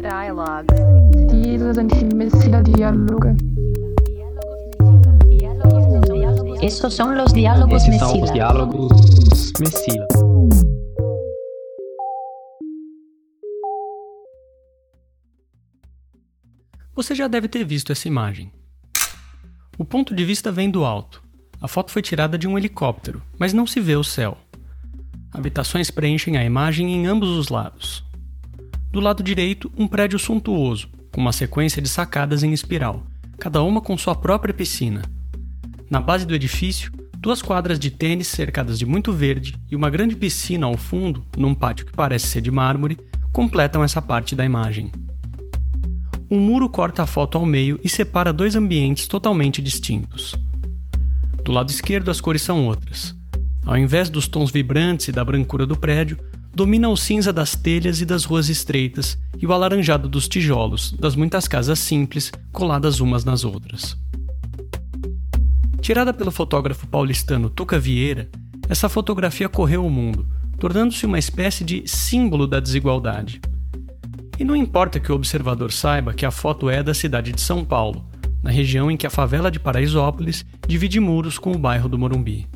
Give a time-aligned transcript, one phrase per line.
[0.00, 0.66] Dialogue.
[1.74, 3.36] Sind Messina Dialoge.
[6.62, 10.06] Estos son los diálogos Esses são os diálogos Messila.
[16.94, 18.50] Você já deve ter visto essa imagem.
[19.78, 21.22] O ponto de vista vem do alto.
[21.60, 24.38] A foto foi tirada de um helicóptero, mas não se vê o céu.
[25.30, 28.09] Habitações preenchem a imagem em ambos os lados.
[28.92, 33.06] Do lado direito, um prédio suntuoso, com uma sequência de sacadas em espiral,
[33.38, 35.02] cada uma com sua própria piscina.
[35.88, 40.16] Na base do edifício, duas quadras de tênis cercadas de muito verde e uma grande
[40.16, 42.98] piscina ao fundo, num pátio que parece ser de mármore,
[43.32, 44.90] completam essa parte da imagem.
[46.28, 50.34] Um muro corta a foto ao meio e separa dois ambientes totalmente distintos.
[51.44, 53.14] Do lado esquerdo, as cores são outras.
[53.64, 56.18] Ao invés dos tons vibrantes e da brancura do prédio,
[56.54, 61.14] domina o cinza das telhas e das ruas estreitas e o alaranjado dos tijolos, das
[61.14, 63.96] muitas casas simples coladas umas nas outras.
[65.80, 68.28] Tirada pelo fotógrafo paulistano Tuca Vieira,
[68.68, 70.26] essa fotografia correu o mundo,
[70.58, 73.40] tornando-se uma espécie de símbolo da desigualdade.
[74.38, 77.64] E não importa que o observador saiba que a foto é da cidade de São
[77.64, 78.04] Paulo,
[78.42, 82.46] na região em que a favela de Paraisópolis divide muros com o bairro do Morumbi.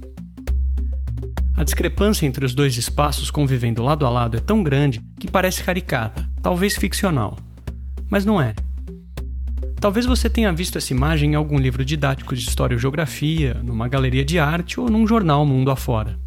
[1.56, 5.62] A discrepância entre os dois espaços convivendo lado a lado é tão grande que parece
[5.62, 7.38] caricata, talvez ficcional.
[8.10, 8.54] Mas não é.
[9.80, 13.86] Talvez você tenha visto essa imagem em algum livro didático de história ou geografia, numa
[13.86, 16.18] galeria de arte ou num jornal mundo afora.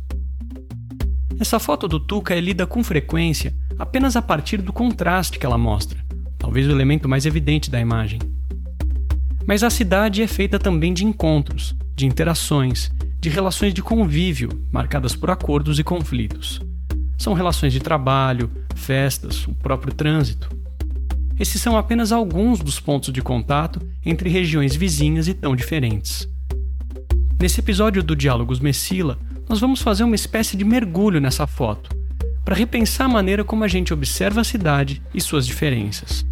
[1.39, 5.57] Essa foto do Tuca é lida com frequência apenas a partir do contraste que ela
[5.57, 5.99] mostra,
[6.37, 8.19] talvez o elemento mais evidente da imagem.
[9.45, 15.15] Mas a cidade é feita também de encontros, de interações, de relações de convívio marcadas
[15.15, 16.61] por acordos e conflitos.
[17.17, 20.49] São relações de trabalho, festas, o próprio trânsito.
[21.39, 26.27] Esses são apenas alguns dos pontos de contato entre regiões vizinhas e tão diferentes.
[27.39, 29.17] Nesse episódio do Diálogos Messila,
[29.47, 31.95] nós vamos fazer uma espécie de mergulho nessa foto,
[32.43, 36.25] para repensar a maneira como a gente observa a cidade e suas diferenças.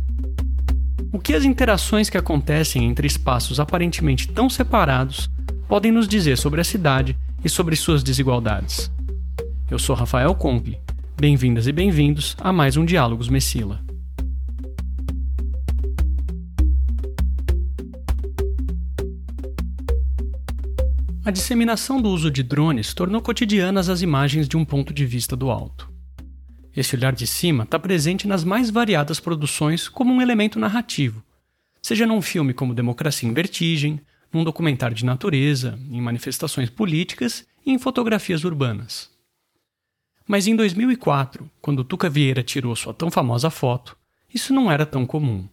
[1.11, 5.29] O que as interações que acontecem entre espaços aparentemente tão separados
[5.67, 8.91] podem nos dizer sobre a cidade e sobre suas desigualdades?
[9.69, 10.79] Eu sou Rafael Compi.
[11.19, 13.83] Bem-vindas e bem-vindos a mais um Diálogos Messila.
[21.25, 25.35] A disseminação do uso de drones tornou cotidianas as imagens de um ponto de vista
[25.35, 25.91] do alto.
[26.75, 31.23] Esse olhar de cima está presente nas mais variadas produções como um elemento narrativo,
[31.81, 33.99] seja num filme como Democracia em Vertigem,
[34.31, 39.09] num documentário de natureza, em manifestações políticas e em fotografias urbanas.
[40.27, 43.97] Mas em 2004, quando Tuca Vieira tirou sua tão famosa foto,
[44.33, 45.47] isso não era tão comum.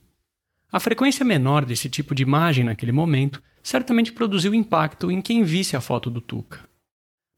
[0.71, 5.77] A frequência menor desse tipo de imagem naquele momento certamente produziu impacto em quem visse
[5.77, 6.61] a foto do Tuca.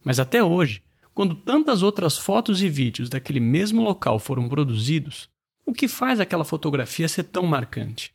[0.05, 5.29] Mas até hoje, quando tantas outras fotos e vídeos daquele mesmo local foram produzidos,
[5.67, 8.13] o que faz aquela fotografia ser tão marcante?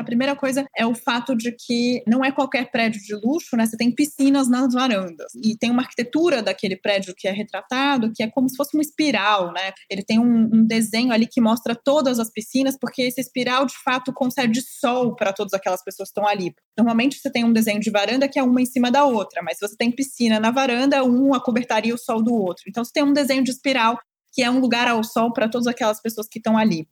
[0.00, 3.66] A primeira coisa é o fato de que não é qualquer prédio de luxo, né?
[3.66, 5.30] Você tem piscinas nas varandas.
[5.44, 8.80] E tem uma arquitetura daquele prédio que é retratado, que é como se fosse uma
[8.80, 9.72] espiral, né?
[9.90, 13.74] Ele tem um, um desenho ali que mostra todas as piscinas, porque esse espiral, de
[13.84, 16.54] fato, concede sol para todas aquelas pessoas que estão ali.
[16.78, 19.58] Normalmente você tem um desenho de varanda que é uma em cima da outra, mas
[19.58, 22.64] se você tem piscina na varanda, um acobertaria o sol do outro.
[22.66, 23.98] Então você tem um desenho de espiral
[24.32, 26.88] que é um lugar ao sol para todas aquelas pessoas que estão ali.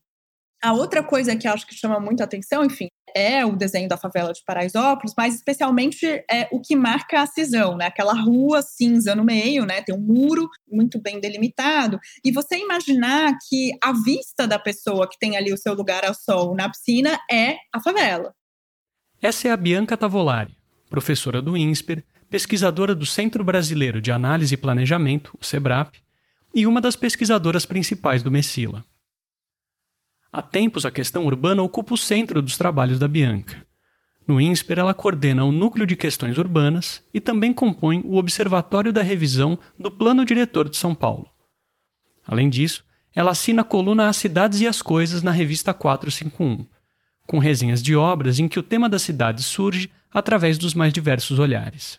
[0.63, 4.33] A outra coisa que acho que chama muita atenção, enfim, é o desenho da favela
[4.33, 7.87] de Paraisópolis, mas especialmente é o que marca a cisão, né?
[7.87, 9.83] Aquela rua cinza no meio, né?
[9.83, 11.99] Tem um muro muito bem delimitado.
[12.25, 16.15] E você imaginar que a vista da pessoa que tem ali o seu lugar ao
[16.15, 18.35] sol na piscina é a favela.
[19.23, 20.57] Essa é a Bianca Tavolari,
[20.91, 25.95] professora do INSPER, pesquisadora do Centro Brasileiro de Análise e Planejamento, o SEBRAP,
[26.55, 28.85] e uma das pesquisadoras principais do Messila.
[30.31, 33.67] Há tempos, a questão urbana ocupa o centro dos trabalhos da Bianca.
[34.27, 39.03] No INSPER, ela coordena o Núcleo de Questões Urbanas e também compõe o Observatório da
[39.03, 41.31] Revisão do Plano Diretor de São Paulo.
[42.27, 42.85] Além disso,
[43.15, 46.67] ela assina a coluna As Cidades e as Coisas na revista 451,
[47.27, 51.39] com resenhas de obras em que o tema da cidade surge através dos mais diversos
[51.39, 51.99] olhares.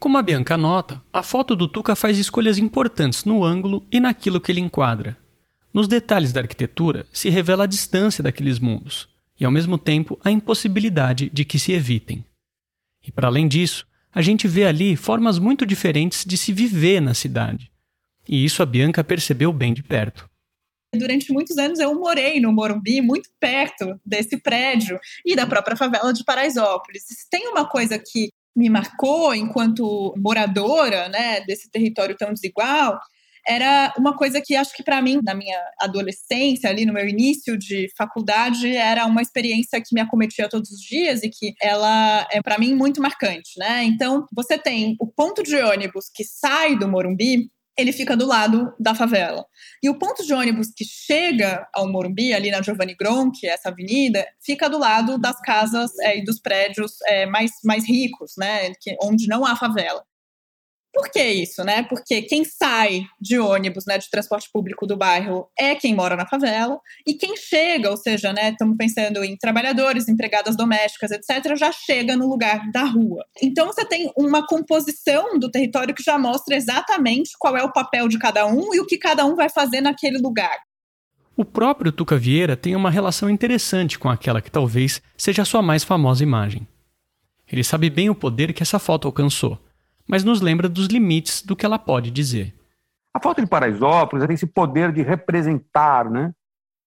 [0.00, 4.40] Como a Bianca nota, a foto do Tuca faz escolhas importantes no ângulo e naquilo
[4.40, 5.16] que ele enquadra,
[5.74, 10.30] nos detalhes da arquitetura se revela a distância daqueles mundos e, ao mesmo tempo, a
[10.30, 12.24] impossibilidade de que se evitem.
[13.04, 17.12] E, para além disso, a gente vê ali formas muito diferentes de se viver na
[17.12, 17.72] cidade.
[18.28, 20.30] E isso a Bianca percebeu bem de perto.
[20.94, 24.96] Durante muitos anos eu morei no Morumbi, muito perto desse prédio
[25.26, 27.02] e da própria favela de Paraisópolis.
[27.28, 33.00] Tem uma coisa que me marcou enquanto moradora né, desse território tão desigual,
[33.46, 37.56] era uma coisa que acho que para mim, na minha adolescência, ali no meu início
[37.58, 42.40] de faculdade, era uma experiência que me acometia todos os dias e que ela é
[42.42, 43.84] para mim muito marcante, né?
[43.84, 48.72] Então, você tem o ponto de ônibus que sai do Morumbi, ele fica do lado
[48.78, 49.44] da favela.
[49.82, 54.24] E o ponto de ônibus que chega ao Morumbi, ali na Giovanni Gronchi, essa avenida,
[54.40, 58.96] fica do lado das casas é, e dos prédios é, mais, mais ricos, né, que,
[59.02, 60.04] onde não há favela.
[60.94, 61.82] Por que isso, né?
[61.82, 66.24] Porque quem sai de ônibus, né, de transporte público do bairro é quem mora na
[66.24, 71.72] favela, e quem chega, ou seja, né, estamos pensando em trabalhadores, empregadas domésticas, etc., já
[71.72, 73.24] chega no lugar da rua.
[73.42, 78.06] Então você tem uma composição do território que já mostra exatamente qual é o papel
[78.06, 80.56] de cada um e o que cada um vai fazer naquele lugar.
[81.36, 85.60] O próprio Tuca Vieira tem uma relação interessante com aquela que talvez seja a sua
[85.60, 86.68] mais famosa imagem.
[87.50, 89.58] Ele sabe bem o poder que essa foto alcançou
[90.08, 92.54] mas nos lembra dos limites do que ela pode dizer.
[93.12, 96.32] A foto de Paraisópolis tem esse poder de representar né,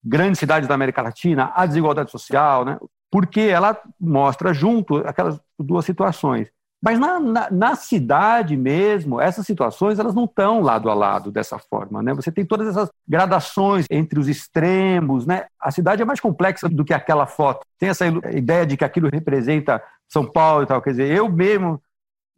[0.03, 2.77] grandes cidades da América Latina, a desigualdade social, né,
[3.09, 6.49] porque ela mostra junto aquelas duas situações.
[6.81, 11.57] Mas na, na, na, cidade mesmo, essas situações elas não estão lado a lado dessa
[11.57, 12.03] forma.
[12.03, 12.13] Né?
[12.13, 15.25] Você tem todas essas gradações entre os extremos.
[15.25, 15.45] Né?
[15.59, 17.65] A cidade é mais complexa do que aquela foto.
[17.79, 20.79] Tem essa ideia de que aquilo representa São Paulo e tal.
[20.79, 21.81] Quer dizer, eu mesmo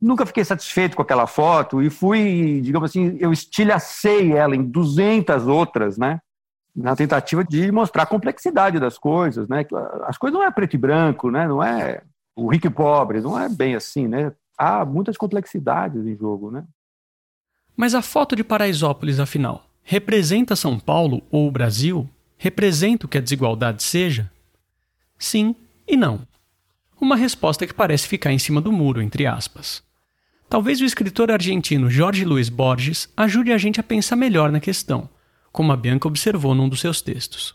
[0.01, 5.47] nunca fiquei satisfeito com aquela foto e fui, digamos assim, eu estilhacei ela em 200
[5.47, 6.19] outras, né?
[6.75, 9.65] Na tentativa de mostrar a complexidade das coisas, né?
[10.05, 11.47] As coisas não é preto e branco, né?
[11.47, 12.01] Não é
[12.35, 14.31] o rico e pobre, não é bem assim, né?
[14.57, 16.63] Há muitas complexidades em jogo, né?
[17.75, 22.09] Mas a foto de Paraisópolis, afinal, representa São Paulo ou o Brasil?
[22.37, 24.31] Representa o que a desigualdade seja?
[25.17, 25.55] Sim
[25.87, 26.21] e não.
[26.99, 29.81] Uma resposta que parece ficar em cima do muro, entre aspas.
[30.49, 35.07] Talvez o escritor argentino Jorge Luiz Borges ajude a gente a pensar melhor na questão,
[35.51, 37.53] como a Bianca observou num dos seus textos.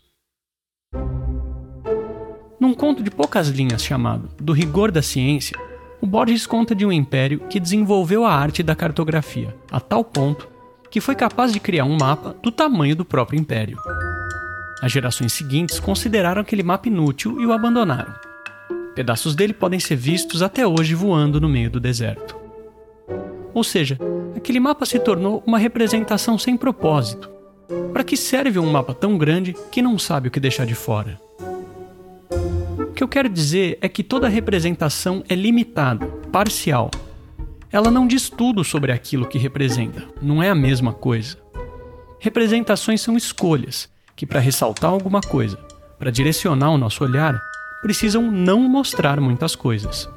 [2.60, 5.58] Num conto de poucas linhas chamado Do Rigor da Ciência,
[6.00, 10.48] o Borges conta de um império que desenvolveu a arte da cartografia, a tal ponto
[10.88, 13.76] que foi capaz de criar um mapa do tamanho do próprio império.
[14.80, 18.14] As gerações seguintes consideraram aquele mapa inútil e o abandonaram.
[18.94, 22.43] Pedaços dele podem ser vistos até hoje voando no meio do deserto.
[23.54, 23.98] Ou seja,
[24.36, 27.30] aquele mapa se tornou uma representação sem propósito.
[27.92, 31.20] Para que serve um mapa tão grande que não sabe o que deixar de fora?
[32.78, 36.90] O que eu quero dizer é que toda representação é limitada, parcial.
[37.70, 41.38] Ela não diz tudo sobre aquilo que representa, não é a mesma coisa.
[42.20, 45.56] Representações são escolhas que, para ressaltar alguma coisa,
[45.98, 47.40] para direcionar o nosso olhar,
[47.82, 50.08] precisam não mostrar muitas coisas.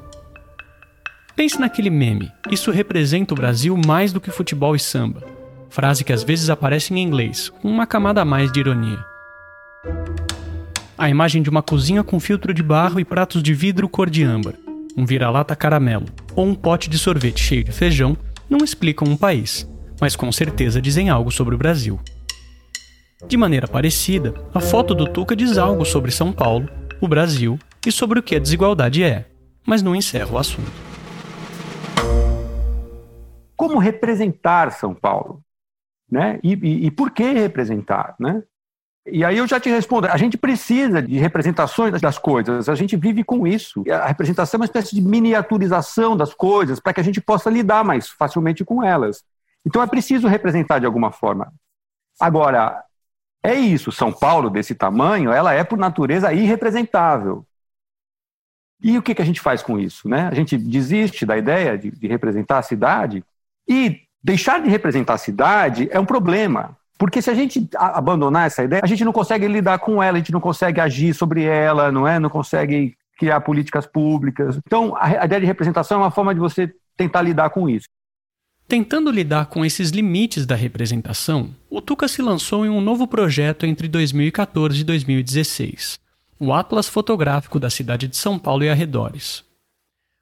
[1.37, 2.31] Pense naquele meme.
[2.49, 5.23] Isso representa o Brasil mais do que futebol e samba.
[5.69, 8.97] Frase que às vezes aparece em inglês, com uma camada a mais de ironia.
[10.97, 14.23] A imagem de uma cozinha com filtro de barro e pratos de vidro cor de
[14.23, 14.55] âmbar,
[14.97, 18.17] um vira-lata caramelo ou um pote de sorvete cheio de feijão
[18.49, 19.69] não explicam um país,
[20.01, 21.99] mas com certeza dizem algo sobre o Brasil.
[23.27, 26.67] De maneira parecida, a foto do Tuca diz algo sobre São Paulo,
[26.99, 29.27] o Brasil e sobre o que a desigualdade é,
[29.63, 30.86] mas não encerra o assunto
[33.67, 35.43] como representar São Paulo,
[36.09, 36.39] né?
[36.41, 38.41] E, e, e, por que representar, né?
[39.05, 42.95] E aí eu já te respondo, a gente precisa de representações das coisas, a gente
[42.95, 43.83] vive com isso.
[43.89, 47.83] A representação é uma espécie de miniaturização das coisas para que a gente possa lidar
[47.83, 49.23] mais facilmente com elas.
[49.65, 51.53] Então é preciso representar de alguma forma.
[52.19, 52.83] Agora,
[53.43, 57.45] é isso, São Paulo desse tamanho, ela é por natureza irrepresentável.
[58.81, 60.07] E o que, que a gente faz com isso?
[60.07, 60.27] Né?
[60.27, 63.23] A gente desiste da ideia de, de representar a cidade
[63.67, 66.77] e deixar de representar a cidade é um problema.
[66.97, 70.19] Porque se a gente abandonar essa ideia, a gente não consegue lidar com ela, a
[70.19, 72.19] gente não consegue agir sobre ela, não é?
[72.19, 74.57] Não consegue criar políticas públicas.
[74.65, 77.85] Então, a ideia de representação é uma forma de você tentar lidar com isso.
[78.67, 83.65] Tentando lidar com esses limites da representação, o Tuca se lançou em um novo projeto
[83.65, 85.99] entre 2014 e 2016,
[86.37, 89.46] o Atlas Fotográfico da cidade de São Paulo e arredores.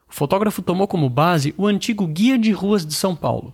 [0.09, 3.53] O fotógrafo tomou como base o antigo Guia de Ruas de São Paulo,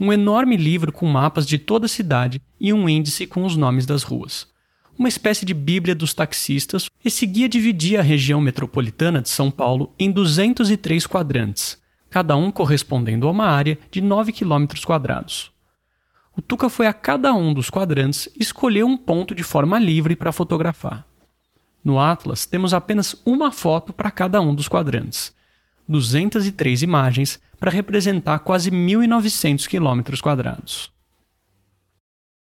[0.00, 3.84] um enorme livro com mapas de toda a cidade e um índice com os nomes
[3.84, 4.46] das ruas.
[4.98, 9.92] Uma espécie de Bíblia dos taxistas, esse guia dividia a região metropolitana de São Paulo
[9.98, 11.78] em 203 quadrantes,
[12.10, 14.66] cada um correspondendo a uma área de 9 km.
[16.36, 20.32] o Tuca foi a cada um dos quadrantes escolher um ponto de forma livre para
[20.32, 21.06] fotografar.
[21.84, 25.32] No Atlas, temos apenas uma foto para cada um dos quadrantes,
[25.88, 30.92] 203 imagens para representar quase 1.900 quilômetros quadrados.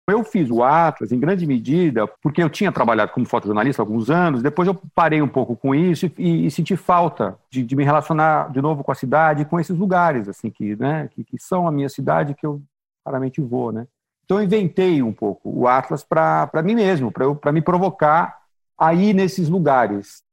[0.08, 4.12] Eu fiz o Atlas, em grande medida, porque eu tinha trabalhado como fotojornalista há alguns
[4.12, 7.84] anos, depois eu parei um pouco com isso e, e senti falta de, de, me
[7.84, 11.68] relacionar de novo com a cidade, com esses lugares, assim, que, né, que, que são
[11.68, 12.62] a minha cidade, que eu
[13.04, 13.88] raramente vou, né.
[14.25, 18.42] Então eu inventei um pouco o Atlas para mim mesmo, para me provocar
[18.78, 20.24] a ir nesses lugares.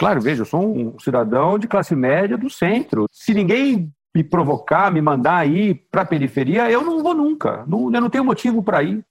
[0.00, 3.04] Claro, veja, eu sou um cidadão de classe média do centro.
[3.12, 7.66] Se ninguém me provocar, me mandar ir para a periferia, eu não vou nunca.
[7.66, 9.04] Não, eu não tenho motivo para ir.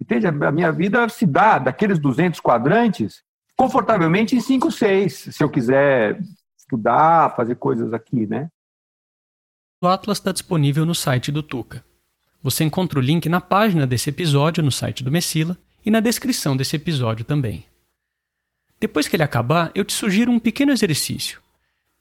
[0.00, 0.26] Entende?
[0.26, 3.22] A minha vida se dá daqueles 200 quadrantes
[3.54, 6.18] confortavelmente em 5, 6, se eu quiser
[6.58, 8.48] estudar, fazer coisas aqui, né?
[9.82, 11.84] O Atlas está disponível no site do Tuca.
[12.42, 15.54] Você encontra o link na página desse episódio no site do Messila
[15.84, 17.66] e na descrição desse episódio também.
[18.80, 21.38] Depois que ele acabar, eu te sugiro um pequeno exercício.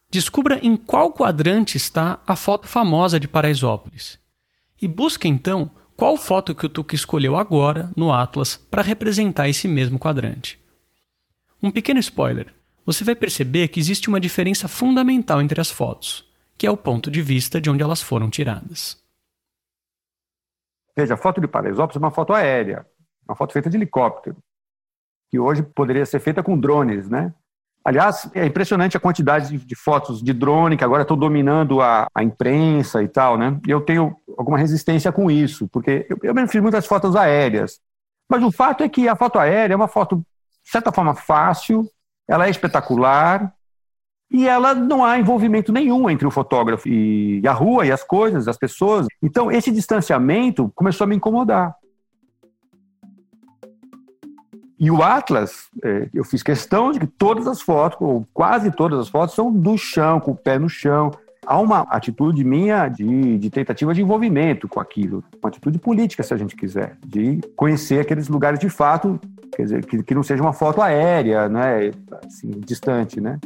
[0.09, 4.17] Descubra em qual quadrante está a foto famosa de Paraisópolis.
[4.81, 9.67] E busque então qual foto que o Tuca escolheu agora no Atlas para representar esse
[9.67, 10.57] mesmo quadrante.
[11.61, 12.53] Um pequeno spoiler:
[12.85, 16.25] você vai perceber que existe uma diferença fundamental entre as fotos,
[16.57, 18.97] que é o ponto de vista de onde elas foram tiradas.
[20.95, 22.87] Veja, a foto de Paraisópolis é uma foto aérea,
[23.27, 24.37] uma foto feita de helicóptero
[25.29, 27.33] que hoje poderia ser feita com drones, né?
[27.83, 32.23] Aliás, é impressionante a quantidade de, fotos de drone que agora estão dominando a, a,
[32.23, 33.57] imprensa e tal, né?
[33.67, 37.79] Eu tenho alguma resistência com isso, porque eu, eu mesmo fiz muitas fotos aéreas.
[38.29, 41.89] Mas o fato é que a foto aérea é uma foto, de certa forma, fácil,
[42.27, 43.51] ela é espetacular
[44.31, 48.47] e ela não há envolvimento nenhum entre o fotógrafo e a rua e as coisas,
[48.47, 49.07] as pessoas.
[49.23, 51.75] Então, esse distanciamento começou a me incomodar.
[54.79, 58.97] E o Atlas, é, eu fiz questão de que todas as fotos, ou quase todas
[58.97, 61.11] as fotos, são do chão, com o pé no chão.
[61.45, 66.33] Há uma atitude minha de, de tentativa de envolvimento com aquilo, uma atitude política, se
[66.33, 69.19] a gente quiser, de conhecer aqueles lugares de fato,
[69.53, 71.91] quer dizer, que, que não seja uma foto aérea, né,
[72.25, 73.37] assim, distante, né?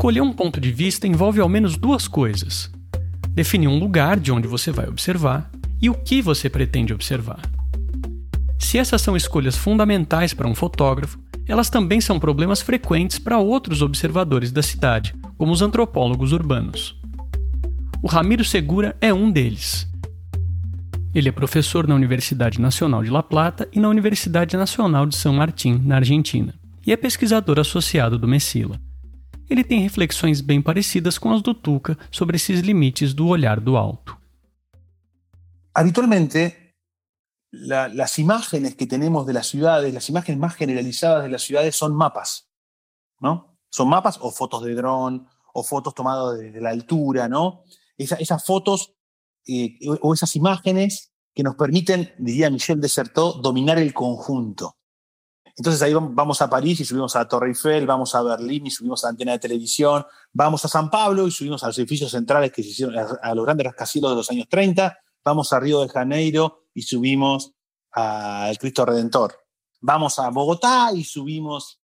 [0.00, 2.70] Escolher um ponto de vista envolve ao menos duas coisas:
[3.34, 7.42] definir um lugar de onde você vai observar e o que você pretende observar.
[8.58, 13.82] Se essas são escolhas fundamentais para um fotógrafo, elas também são problemas frequentes para outros
[13.82, 16.98] observadores da cidade, como os antropólogos urbanos.
[18.02, 19.86] O Ramiro Segura é um deles.
[21.14, 25.34] Ele é professor na Universidade Nacional de La Plata e na Universidade Nacional de São
[25.34, 26.54] Martín, na Argentina,
[26.86, 28.80] e é pesquisador associado do Messila
[29.50, 33.76] ele tem reflexões bem parecidas com as do Tuca sobre esses limites do olhar do
[33.76, 34.16] alto.
[35.74, 36.76] Habitualmente,
[37.50, 41.74] la, las imágenes que tenemos de las ciudades, las imágenes más generalizadas de las ciudades
[41.74, 42.48] son mapas,
[43.20, 43.58] ¿no?
[43.70, 47.64] Son mapas o fotos de dron o fotos tomadas desde la altura, ¿no?
[47.96, 48.94] Esa, esas fotos
[49.46, 54.76] eh, o esas imágenes que nos permiten, diría Michel Desertot, dominar el conjunto.
[55.60, 59.04] Entonces ahí vamos a París y subimos a Torre Eiffel, vamos a Berlín y subimos
[59.04, 62.50] a la antena de televisión, vamos a San Pablo y subimos a los edificios centrales
[62.50, 65.90] que se hicieron a los grandes rascacielos de los años 30, vamos a Río de
[65.90, 67.52] Janeiro y subimos
[67.90, 69.34] al Cristo Redentor.
[69.82, 71.78] Vamos a Bogotá y subimos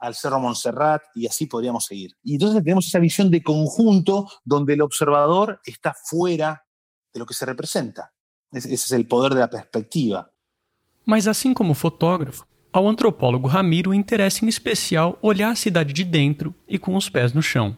[0.00, 2.14] al Cerro Montserrat y así podríamos seguir.
[2.22, 6.66] Y entonces tenemos esa visión de conjunto donde el observador está fuera
[7.14, 8.12] de lo que se representa.
[8.50, 10.30] Ese es el poder de la perspectiva.
[11.06, 16.54] Mas assim como fotógrafo, Ao antropólogo Ramiro interesa em especial olhar a cidade de dentro
[16.66, 17.76] e com os pés no chão.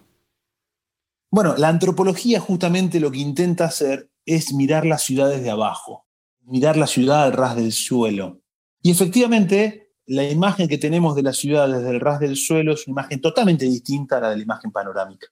[1.32, 6.06] Bueno, la antropología justamente lo que intenta hacer es mirar las ciudades de abajo,
[6.42, 8.40] mirar la ciudad al ras del suelo.
[8.82, 12.86] Y efectivamente, la imagen que tenemos de la ciudad desde el ras del suelo es
[12.86, 15.26] una imagen totalmente distinta a la de la imagen panorámica.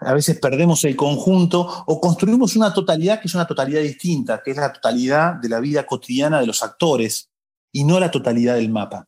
[0.00, 4.50] A veces perdemos el conjunto o construimos una totalidad que es una totalidad distinta, que
[4.50, 7.30] es la totalidad de la vida cotidiana de los actores,
[7.76, 9.06] e não a totalidade do mapa.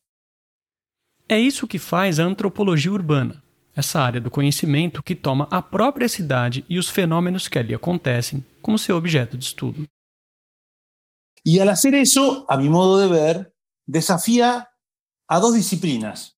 [1.27, 3.43] É isso que faz a antropologia urbana,
[3.75, 8.45] essa área do conhecimento que toma a própria cidade e os fenômenos que ali acontecem
[8.61, 9.87] como seu objeto de estudo.
[11.47, 13.55] E al hacer eso, a mi modo de ver,
[13.87, 14.69] desafía
[15.27, 16.37] a dos disciplinas.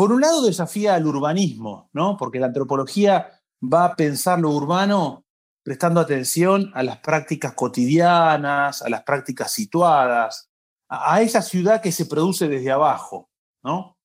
[0.00, 2.16] por un lado desafía al urbanismo, ¿no?
[2.16, 5.26] Porque la antropología va a pensar lo urbano
[5.62, 10.49] prestando atención a las prácticas cotidianas, a las prácticas situadas,
[10.90, 13.30] a, esa ciudad que se produce desde abajo,
[13.62, 13.96] ¿no?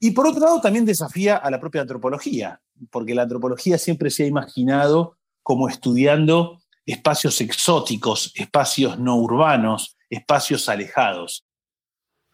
[0.00, 4.22] Y por otro lado también desafía a la propia antropología, porque la antropología siempre se
[4.22, 11.42] ha imaginado como estudiando espacios exóticos, espacios no urbanos, espacios alejados.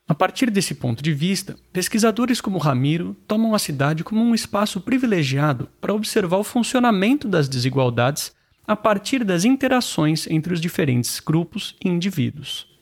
[0.07, 4.83] A partir desse ponto de vista, pesquisadores como Ramiro tomam a cidade como um espaço
[4.83, 8.35] privilegiado para observar o funcionamento das desigualdades
[8.67, 12.74] a partir das interações entre os diferentes grupos e indivíduos.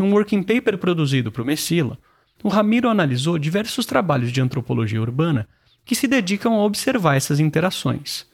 [0.00, 1.98] Num working paper produzido para o Messila,
[2.42, 5.46] o Ramiro analisou diversos trabalhos de antropologia urbana
[5.84, 8.26] que se dedicam a observar essas interações.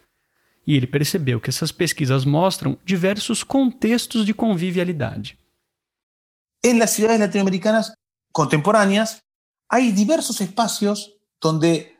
[0.65, 5.37] E ele percebeu que essas pesquisas mostram diversos contextos de convivialidade.
[6.63, 7.95] En las ciudades latinoamericanas
[8.31, 9.19] contemporáneas
[9.69, 11.97] hay diversos espacios donde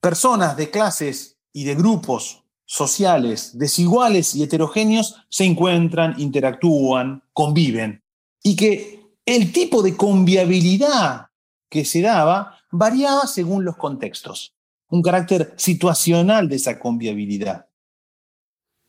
[0.00, 8.00] personas de clases y de grupos sociales desiguales y heterogéneos se encuentran, interactúan, conviven.
[8.44, 8.97] Y que
[9.28, 11.26] el tipo de conviabilidad
[11.68, 14.54] que se daba variaba según los contextos.
[14.88, 17.66] Un carácter situacional de esa conviabilidad.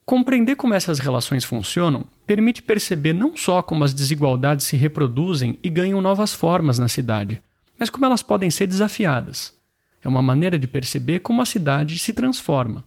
[0.06, 5.70] Compreender como essas relações funcionam permite perceber não só como as desigualdades se reproduzem e
[5.70, 7.44] ganham novas formas na cidade,
[7.78, 9.54] mas como elas podem ser desafiadas.
[10.02, 12.86] É uma maneira de perceber como a cidade se transforma.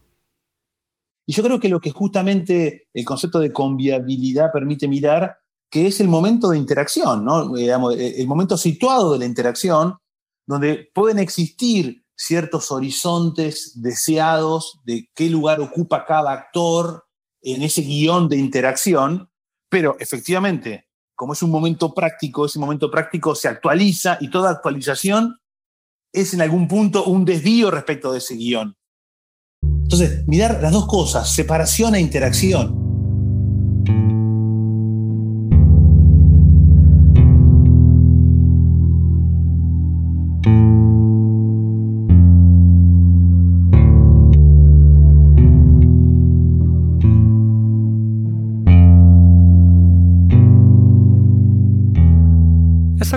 [1.27, 5.42] Y yo creo que lo que justamente el concepto de conviabilidad permite mirar,
[5.73, 7.55] que es el momento de interacción, ¿no?
[7.55, 9.97] Digamos, el momento situado de la interacción,
[10.47, 17.05] donde pueden existir ciertos horizontes deseados de qué lugar ocupa cada actor
[17.41, 19.31] en ese guion de interacción,
[19.71, 25.39] pero efectivamente, como es un momento práctico, ese momento práctico se actualiza y toda actualización
[26.13, 28.77] es en algún punto un desvío respecto de ese guion.
[29.63, 32.82] Entonces, mirar las dos cosas, separación e interacción.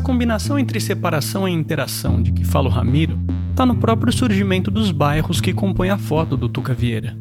[0.05, 4.91] Combinação entre separação e interação de que fala o Ramiro está no próprio surgimento dos
[4.91, 7.17] bairros que compõem a foto do Tuca Vieira.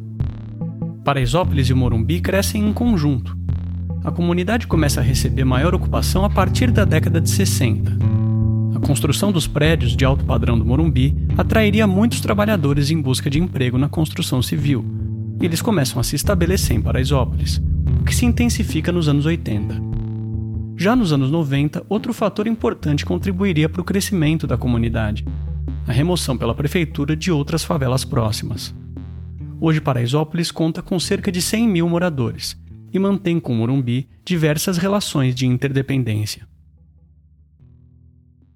[1.03, 3.35] Paraisópolis e Morumbi crescem em conjunto.
[4.03, 7.91] A comunidade começa a receber maior ocupação a partir da década de 60.
[8.75, 13.39] A construção dos prédios de alto padrão do Morumbi atrairia muitos trabalhadores em busca de
[13.39, 14.85] emprego na construção civil,
[15.41, 17.59] e eles começam a se estabelecer em Paraisópolis,
[17.99, 19.84] o que se intensifica nos anos 80.
[20.77, 25.25] Já nos anos 90, outro fator importante contribuiria para o crescimento da comunidade,
[25.87, 28.75] a remoção pela prefeitura de outras favelas próximas.
[29.59, 32.57] Hoje, Paraisópolis conta com cerca de 100 mil moradores
[32.91, 36.45] e mantém com Morumbi diversas relações de interdependência.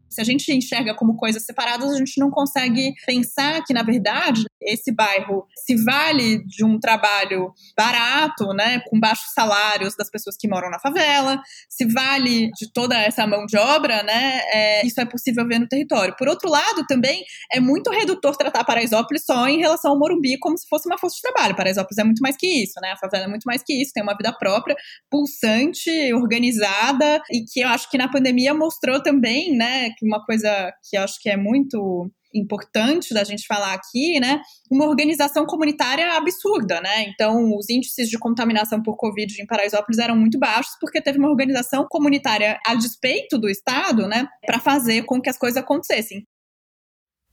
[0.09, 4.43] Se a gente enxerga como coisas separadas, a gente não consegue pensar que, na verdade,
[4.61, 10.47] esse bairro se vale de um trabalho barato, né, com baixos salários das pessoas que
[10.47, 15.05] moram na favela, se vale de toda essa mão de obra, né, é, isso é
[15.05, 16.15] possível ver no território.
[16.17, 20.57] Por outro lado, também é muito redutor tratar Paraisópolis só em relação ao Morumbi como
[20.57, 21.55] se fosse uma força de trabalho.
[21.55, 24.03] Paraisópolis é muito mais que isso, né, a favela é muito mais que isso, tem
[24.03, 24.75] uma vida própria,
[25.09, 30.97] pulsante, organizada e que eu acho que na pandemia mostrou também, né, uma coisa que
[30.97, 34.41] eu acho que é muito importante da gente falar aqui, né?
[34.69, 37.03] Uma organização comunitária absurda, né?
[37.03, 41.29] Então, os índices de contaminação por Covid em Paraisópolis eram muito baixos porque teve uma
[41.29, 44.27] organização comunitária a despeito do Estado, né?
[44.45, 46.25] Para fazer com que as coisas acontecessem.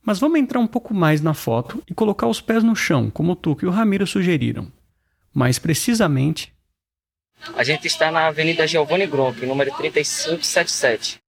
[0.01, 3.33] Mas vamos entrar um pouco mais na foto e colocar os pés no chão, como
[3.33, 4.71] o Tuco e o Ramiro sugeriram.
[5.33, 6.53] Mais precisamente.
[7.55, 11.26] A gente está na Avenida Giovanni Gronk, número 3577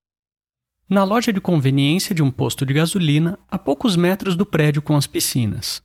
[0.89, 4.95] na loja de conveniência de um posto de gasolina a poucos metros do prédio com
[4.95, 5.83] as piscinas.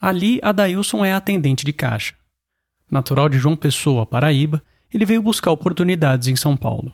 [0.00, 2.14] Ali, Adailson é atendente de caixa.
[2.90, 4.60] Natural de João Pessoa, Paraíba,
[4.92, 6.92] ele veio buscar oportunidades em São Paulo.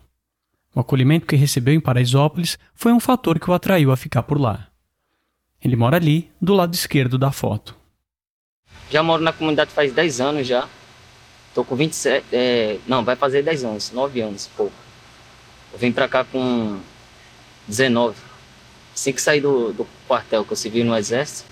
[0.74, 4.38] O acolhimento que recebeu em Paraisópolis foi um fator que o atraiu a ficar por
[4.38, 4.68] lá.
[5.62, 7.74] Ele mora ali, do lado esquerdo da foto.
[8.90, 10.68] Já moro na comunidade faz 10 anos já.
[11.54, 14.74] Tô com 27, é, não, vai fazer 10 anos, 9 anos, pouco.
[15.72, 16.80] Eu vim pra cá com
[17.66, 18.16] 19.
[18.94, 21.48] Assim que saí do, do quartel que eu servi no exército.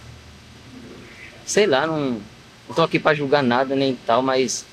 [1.44, 2.20] Sei lá, não,
[2.68, 4.64] não tô aqui para julgar nada nem tal, mas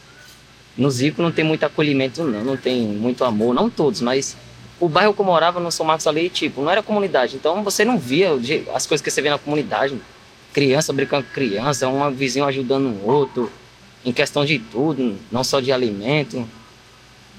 [0.78, 4.38] no Zico não tem muito acolhimento não, não tem muito amor, não todos, mas
[4.80, 7.36] o bairro que eu morava no São Marcos ali, tipo, não era comunidade.
[7.36, 8.30] Então você não via
[8.74, 10.00] as coisas que você vê na comunidade.
[10.54, 13.52] Criança brincando com criança, um vizinho ajudando o outro,
[14.06, 16.48] em questão de tudo, não só de alimento.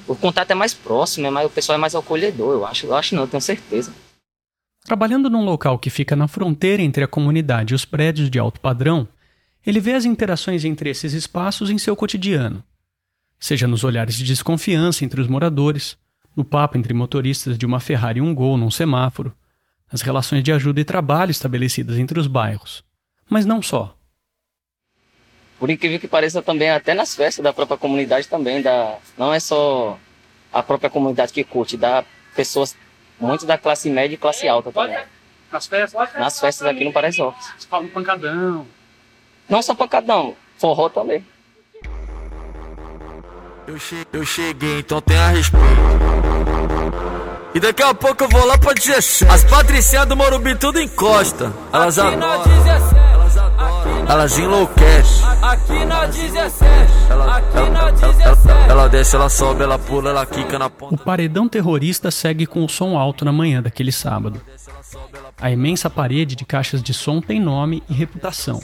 [0.06, 2.86] O contato é mais próximo, é mais, o pessoal é mais acolhedor, eu acho.
[2.86, 3.92] Eu acho não, eu tenho certeza.
[4.84, 8.60] Trabalhando num local que fica na fronteira entre a comunidade e os prédios de alto
[8.60, 9.06] padrão,
[9.64, 12.64] ele vê as interações entre esses espaços em seu cotidiano,
[13.38, 15.96] seja nos olhares de desconfiança entre os moradores,
[16.34, 19.34] no papo entre motoristas de uma Ferrari e um Gol num semáforo,
[19.92, 22.82] nas relações de ajuda e trabalho estabelecidas entre os bairros.
[23.28, 23.96] Mas não só.
[25.60, 29.38] Por incrível que pareça também, até nas festas da própria comunidade também, da, não é
[29.38, 29.98] só
[30.50, 32.02] a própria comunidade que curte, dá
[32.34, 32.74] pessoas
[33.20, 34.96] muito da classe média e classe alta também.
[35.52, 36.14] Nas festas?
[36.14, 37.46] Nas festas aqui no Paraisópolis.
[37.58, 38.66] Você fala no pancadão.
[39.50, 41.22] Não só pancadão, forró também.
[43.66, 45.66] Eu, che eu cheguei, então tem a respeito.
[47.54, 49.30] E daqui a pouco eu vou lá pra 17.
[49.30, 51.52] As patricinhas do Morumbi tudo encosta.
[51.70, 52.99] Elas adoram.
[54.10, 55.24] Elas enlouquecem.
[55.40, 56.66] Aqui na 17.
[57.08, 58.48] Ela, Aqui ela, na ela, 17.
[58.48, 60.96] ela, ela desce, ela sobe, ela pula, ela quica na ponta.
[60.96, 64.40] O paredão terrorista segue com o som alto na manhã daquele sábado.
[65.40, 68.60] A imensa parede de caixas de som tem nome e reputação.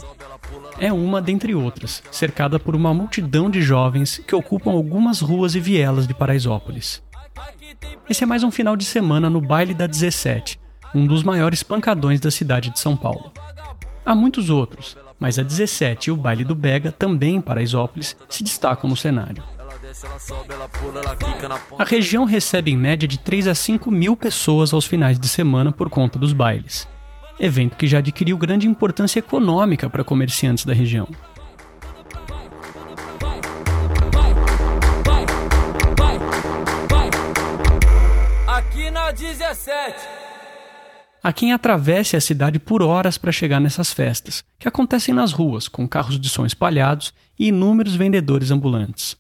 [0.81, 5.61] É uma dentre outras, cercada por uma multidão de jovens que ocupam algumas ruas e
[5.61, 7.01] vielas de Paraisópolis.
[8.11, 10.59] Esse é mais um final de semana no Baile da 17,
[10.93, 13.31] um dos maiores pancadões da cidade de São Paulo.
[14.05, 18.43] Há muitos outros, mas a 17 e o Baile do Bega, também em Paraisópolis, se
[18.43, 19.43] destacam no cenário.
[21.79, 25.73] A região recebe em média de 3 a 5 mil pessoas aos finais de semana
[25.73, 26.89] por conta dos bailes.
[27.39, 31.09] Evento que já adquiriu grande importância econômica para comerciantes da região.
[38.47, 40.26] Aqui na 17.
[41.27, 45.67] Há quem atravesse a cidade por horas para chegar nessas festas, que acontecem nas ruas,
[45.67, 49.17] com carros de som espalhados e inúmeros vendedores ambulantes.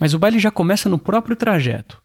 [0.00, 2.02] Mas o baile já começa no próprio trajeto.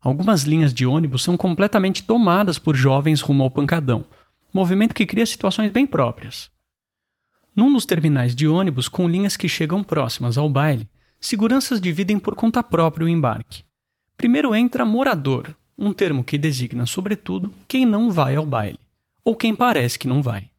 [0.00, 4.06] Algumas linhas de ônibus são completamente tomadas por jovens rumo ao pancadão,
[4.50, 6.50] movimento que cria situações bem próprias.
[7.54, 10.88] Num dos terminais de ônibus com linhas que chegam próximas ao baile,
[11.20, 13.62] seguranças dividem por conta própria o embarque.
[14.16, 18.78] Primeiro entra morador, um termo que designa, sobretudo, quem não vai ao baile,
[19.24, 20.50] ou quem parece que não vai.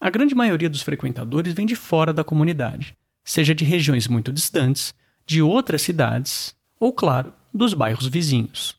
[0.00, 4.94] A grande maioria dos frequentadores vem de fora da comunidade, seja de regiões muito distantes,
[5.26, 8.76] de outras cidades, ou, claro, dos bairros vizinhos.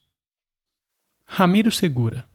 [1.25, 2.27] Ramiro Segura.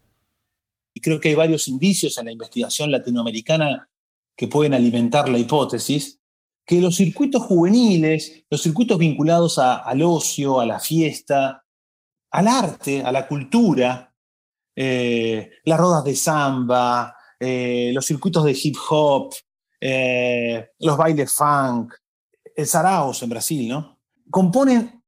[0.94, 3.88] Y creo que hay varios indicios en la latinoamericana
[4.36, 6.18] que pueden alimentar la hipótesis
[6.66, 11.61] que los circuitos juveniles, los circuitos vinculados a- al ocio, a la fiesta,
[12.32, 14.12] al arte, a la cultura,
[14.74, 19.34] eh, las rodas de samba, eh, los circuitos de hip hop,
[19.80, 21.94] eh, los bailes funk,
[22.56, 23.98] el saraos en Brasil, ¿no?
[24.30, 25.02] Componen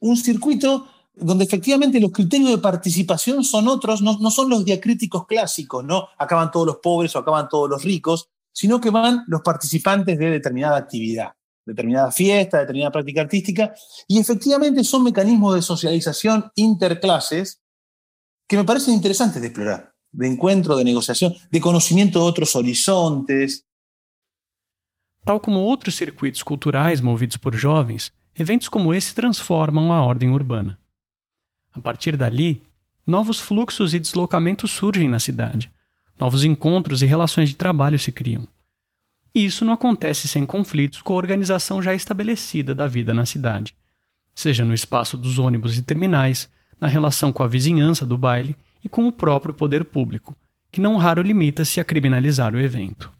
[0.00, 5.26] un circuito donde efectivamente los criterios de participación son otros, no, no son los diacríticos
[5.26, 6.08] clásicos, ¿no?
[6.18, 10.30] Acaban todos los pobres o acaban todos los ricos, sino que van los participantes de
[10.30, 11.32] determinada actividad,
[11.70, 13.74] determinada fiesta, determinada práctica artística,
[14.08, 17.62] y efectivamente son mecanismos de socialización interclases
[18.48, 23.64] que me parecen interesantes de explorar, de encuentro, de negociación, de conocimiento de otros horizontes.
[25.24, 30.78] Tal como outros circuitos culturais movidos por jovens, eventos como esse transformam a ordem urbana.
[31.72, 32.62] A partir dali,
[33.06, 35.70] novos fluxos e deslocamentos surgem na cidade,
[36.18, 38.48] novos encontros e relações de trabalho se criam.
[39.34, 43.74] E isso não acontece sem conflitos com a organização já estabelecida da vida na cidade,
[44.34, 46.48] seja no espaço dos ônibus e terminais,
[46.80, 50.36] na relação com a vizinhança do baile e com o próprio poder público,
[50.72, 53.10] que não raro limita-se a criminalizar o evento.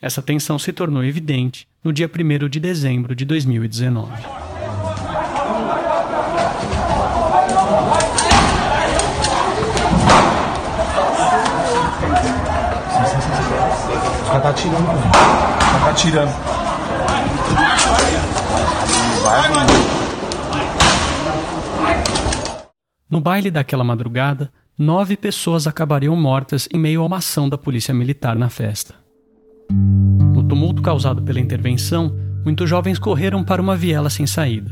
[0.00, 4.47] Essa tensão se tornou evidente no dia 1 de dezembro de 2019.
[14.28, 14.98] Os caras tá atirando, mano.
[14.98, 16.30] Os caras tá atirando.
[19.24, 19.70] Vai, mano.
[23.10, 27.94] No baile daquela madrugada, nove pessoas acabariam mortas em meio a uma ação da polícia
[27.94, 28.94] militar na festa.
[29.70, 32.14] No tumulto causado pela intervenção,
[32.44, 34.70] muitos jovens correram para uma viela sem saída.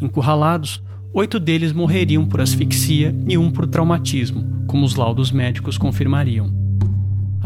[0.00, 6.67] Encurralados, oito deles morreriam por asfixia e um por traumatismo, como os laudos médicos confirmariam.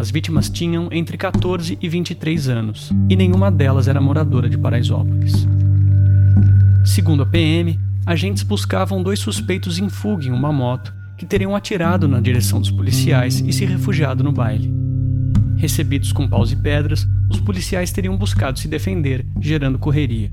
[0.03, 5.47] As vítimas tinham entre 14 e 23 anos, e nenhuma delas era moradora de Paraisópolis.
[6.85, 12.09] Segundo a PM, agentes buscavam dois suspeitos em fuga em uma moto que teriam atirado
[12.09, 14.75] na direção dos policiais e se refugiado no baile.
[15.57, 20.33] Recebidos com paus e pedras, os policiais teriam buscado se defender, gerando correria.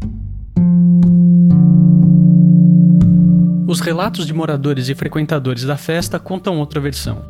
[3.68, 7.24] Os relatos de moradores e frequentadores da festa contam outra versão.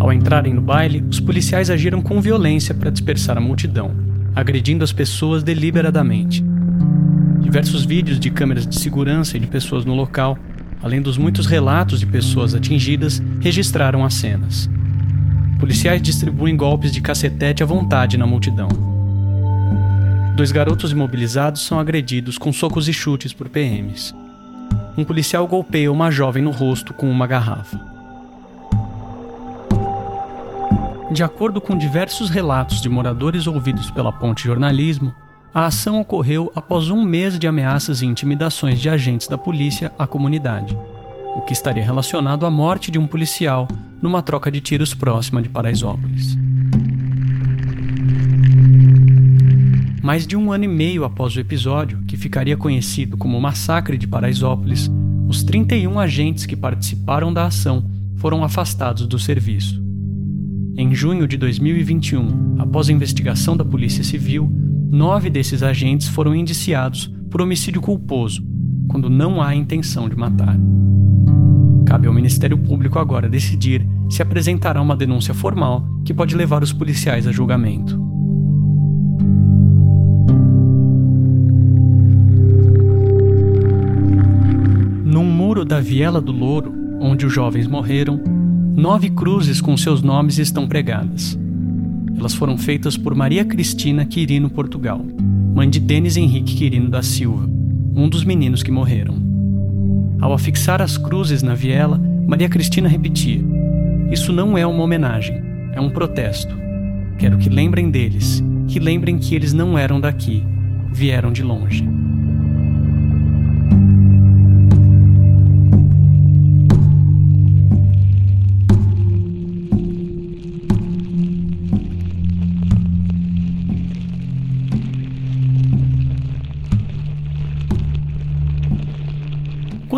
[0.00, 3.90] Ao entrarem no baile, os policiais agiram com violência para dispersar a multidão,
[4.34, 6.44] agredindo as pessoas deliberadamente.
[7.40, 10.38] Diversos vídeos de câmeras de segurança e de pessoas no local,
[10.82, 14.70] além dos muitos relatos de pessoas atingidas, registraram as cenas.
[15.58, 18.68] Policiais distribuem golpes de cacetete à vontade na multidão.
[20.36, 24.14] Dois garotos imobilizados são agredidos com socos e chutes por PMs
[24.98, 27.78] um policial golpeia uma jovem no rosto com uma garrafa.
[31.10, 35.14] De acordo com diversos relatos de moradores ouvidos pela Ponte Jornalismo,
[35.54, 40.06] a ação ocorreu após um mês de ameaças e intimidações de agentes da polícia à
[40.06, 40.76] comunidade,
[41.34, 43.66] o que estaria relacionado à morte de um policial
[44.02, 46.36] numa troca de tiros próxima de Paraisópolis.
[50.02, 54.06] Mais de um ano e meio após o episódio, que ficaria conhecido como Massacre de
[54.06, 54.90] Paraisópolis,
[55.26, 57.82] os 31 agentes que participaram da ação
[58.16, 59.87] foram afastados do serviço.
[60.78, 64.48] Em junho de 2021, após a investigação da Polícia Civil,
[64.90, 68.46] nove desses agentes foram indiciados por homicídio culposo,
[68.88, 70.56] quando não há intenção de matar.
[71.84, 76.72] Cabe ao Ministério Público agora decidir se apresentará uma denúncia formal que pode levar os
[76.72, 78.08] policiais a julgamento.
[85.58, 88.20] muro da Viela do Louro, onde os jovens morreram,
[88.78, 91.36] nove cruzes com seus nomes estão pregadas.
[92.16, 95.04] Elas foram feitas por Maria Cristina Quirino Portugal,
[95.52, 97.44] mãe de Denis Henrique Quirino da Silva,
[97.96, 99.16] um dos meninos que morreram.
[100.20, 103.40] Ao afixar as cruzes na viela, Maria Cristina repetia:
[104.12, 106.56] Isso não é uma homenagem, é um protesto.
[107.18, 110.44] Quero que lembrem deles, que lembrem que eles não eram daqui,
[110.92, 111.84] vieram de longe.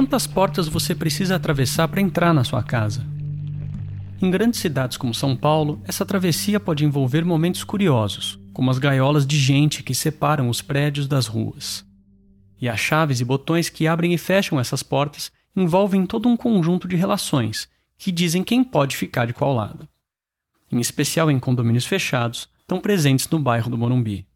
[0.00, 3.06] Quantas portas você precisa atravessar para entrar na sua casa?
[4.18, 9.26] Em grandes cidades como São Paulo, essa travessia pode envolver momentos curiosos, como as gaiolas
[9.26, 11.84] de gente que separam os prédios das ruas.
[12.58, 16.88] E as chaves e botões que abrem e fecham essas portas envolvem todo um conjunto
[16.88, 19.86] de relações que dizem quem pode ficar de qual lado.
[20.72, 24.26] Em especial em condomínios fechados, tão presentes no bairro do Morumbi.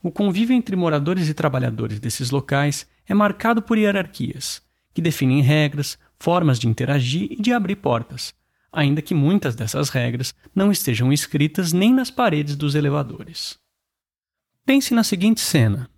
[0.00, 4.62] O convívio entre moradores e trabalhadores desses locais é marcado por hierarquias,
[4.92, 8.34] que definem regras, formas de interagir e de abrir portas,
[8.72, 13.58] ainda que muitas dessas regras não estejam escritas nem nas paredes dos elevadores.
[14.64, 15.90] Pense na seguinte cena.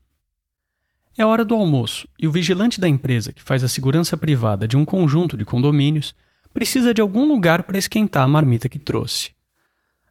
[1.17, 4.77] É hora do almoço e o vigilante da empresa que faz a segurança privada de
[4.77, 6.15] um conjunto de condomínios
[6.53, 9.31] precisa de algum lugar para esquentar a marmita que trouxe.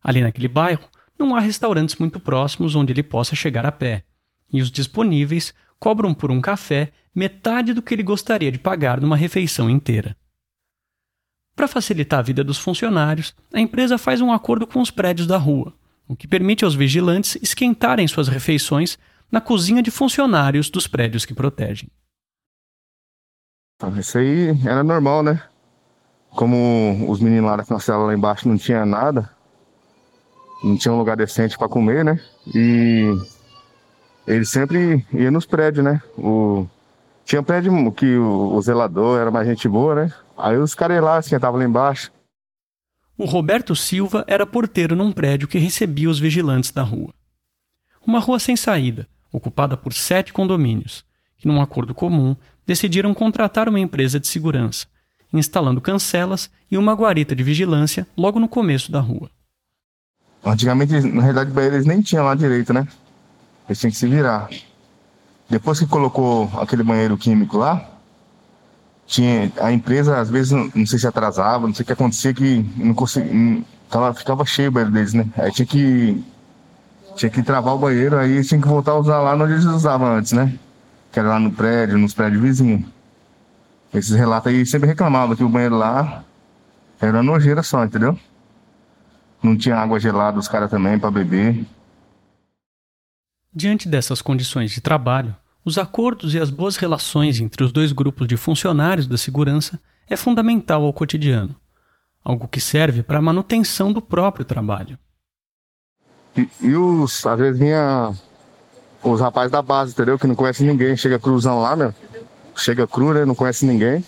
[0.03, 4.03] Ali naquele bairro, não há restaurantes muito próximos onde ele possa chegar a pé,
[4.51, 9.15] e os disponíveis cobram por um café metade do que ele gostaria de pagar numa
[9.15, 10.15] refeição inteira.
[11.55, 15.37] Para facilitar a vida dos funcionários, a empresa faz um acordo com os prédios da
[15.37, 15.73] rua,
[16.07, 18.99] o que permite aos vigilantes esquentarem suas refeições
[19.31, 21.89] na cozinha de funcionários dos prédios que protegem.
[23.97, 25.41] Isso aí era normal, né?
[26.29, 29.29] Como os meninos lá da cela lá embaixo não tinha nada,
[30.63, 32.19] não tinha um lugar decente para comer, né?
[32.53, 33.05] E
[34.27, 36.01] ele sempre ia nos prédios, né?
[36.17, 36.67] O...
[37.25, 40.13] Tinha prédio que o, zelador era mais gente boa, né?
[40.37, 42.11] Aí os caras lá, sentavam lá embaixo.
[43.17, 47.13] O Roberto Silva era porteiro num prédio que recebia os vigilantes da rua.
[48.05, 51.03] Uma rua sem saída, ocupada por sete condomínios,
[51.37, 52.35] que, num acordo comum,
[52.67, 54.85] decidiram contratar uma empresa de segurança,
[55.33, 59.31] instalando cancelas e uma guarita de vigilância logo no começo da rua.
[60.43, 62.87] Antigamente, na realidade, eles nem tinham lá direito, né?
[63.67, 64.49] Eles tinham que se virar.
[65.49, 67.87] Depois que colocou aquele banheiro químico lá,
[69.05, 72.33] tinha a empresa às vezes não, não sei se atrasava, não sei o que acontecia
[72.33, 75.27] que não conseguia, tava, ficava cheio o banheiro deles, né?
[75.37, 76.23] Aí tinha que
[77.15, 80.07] tinha que travar o banheiro, aí tinha que voltar a usar lá onde eles usavam
[80.17, 80.53] antes, né?
[81.11, 82.85] Que era lá no prédio, nos prédios vizinhos.
[83.93, 86.23] Esses relatos aí sempre reclamavam que o banheiro lá
[86.99, 88.19] era nojeira só, entendeu?
[89.41, 91.65] Não tinha água gelada os caras também para beber.
[93.57, 98.27] Diante dessas condições de trabalho, os acordos e as boas relações entre os dois grupos
[98.27, 101.55] de funcionários da segurança é fundamental ao cotidiano,
[102.21, 104.99] algo que serve para a manutenção do próprio trabalho.
[106.35, 108.13] E, e os, às vezes vinha
[109.01, 110.19] os rapazes da base, entendeu?
[110.19, 111.95] Que não conhece ninguém, chega cruzão lá, meu.
[112.57, 113.23] Chega cru, né?
[113.23, 114.03] Não conhece ninguém.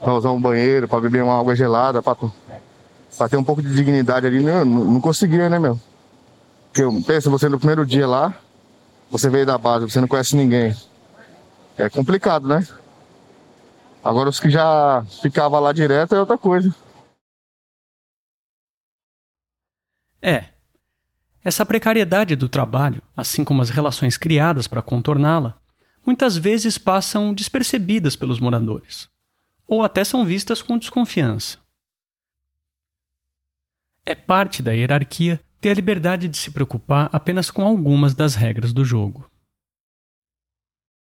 [0.00, 3.72] Pra usar um banheiro, pra beber uma água gelada, pra, pra ter um pouco de
[3.72, 4.64] dignidade ali, né?
[4.64, 5.80] não, não conseguia, né, meu?
[6.72, 8.34] Porque pensa, você no primeiro dia lá,
[9.12, 10.74] você veio da base, você não conhece ninguém.
[11.76, 12.66] É complicado, né?
[14.02, 16.74] Agora os que já ficavam lá direto é outra coisa.
[20.22, 20.46] É.
[21.44, 25.60] Essa precariedade do trabalho, assim como as relações criadas para contorná-la,
[26.06, 29.10] muitas vezes passam despercebidas pelos moradores,
[29.66, 31.58] ou até são vistas com desconfiança.
[34.06, 38.72] É parte da hierarquia ter a liberdade de se preocupar apenas com algumas das regras
[38.72, 39.30] do jogo.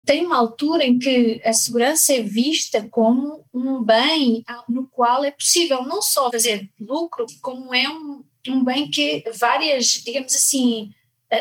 [0.07, 5.31] Tem uma altura em que a segurança é vista como um bem no qual é
[5.33, 10.93] possível não só fazer lucro, como é um, um bem que várias, digamos assim,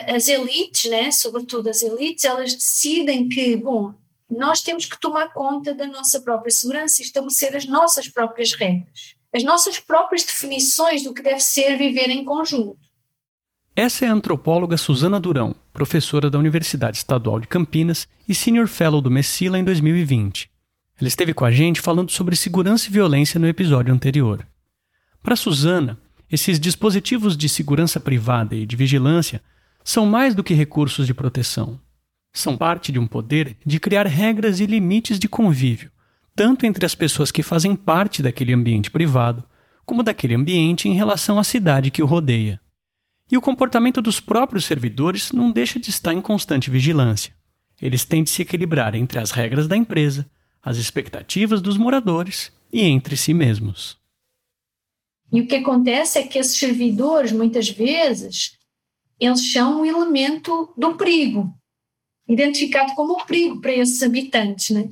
[0.07, 3.93] as elites, né, sobretudo as elites, elas decidem que, bom,
[4.27, 9.15] nós temos que tomar conta da nossa própria segurança e estabelecer as nossas próprias regras,
[9.31, 12.79] as nossas próprias definições do que deve ser viver em conjunto.
[13.75, 19.01] Essa é a antropóloga Suzana Durão, professora da Universidade Estadual de Campinas e senior fellow
[19.01, 20.47] do Messila em 2020.
[20.99, 24.47] Ela esteve com a gente falando sobre segurança e violência no episódio anterior.
[25.23, 25.97] Para Suzana,
[26.31, 29.41] esses dispositivos de segurança privada e de vigilância
[29.83, 31.79] são mais do que recursos de proteção.
[32.31, 35.89] São parte de um poder de criar regras e limites de convívio,
[36.35, 39.43] tanto entre as pessoas que fazem parte daquele ambiente privado,
[39.83, 42.61] como daquele ambiente em relação à cidade que o rodeia.
[43.31, 47.33] E o comportamento dos próprios servidores não deixa de estar em constante vigilância.
[47.81, 50.29] Eles têm de se equilibrar entre as regras da empresa,
[50.61, 53.97] as expectativas dos moradores e entre si mesmos.
[55.31, 58.57] E o que acontece é que esses servidores, muitas vezes,
[59.19, 61.53] eles são um elemento do perigo,
[62.27, 64.69] identificado como um perigo para esses habitantes.
[64.69, 64.89] Né?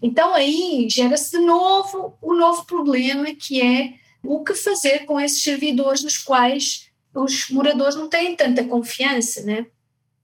[0.00, 5.42] Então aí gera-se de novo o novo problema que é o que fazer com esses
[5.42, 9.66] servidores nos quais os moradores não têm tanta confiança, né?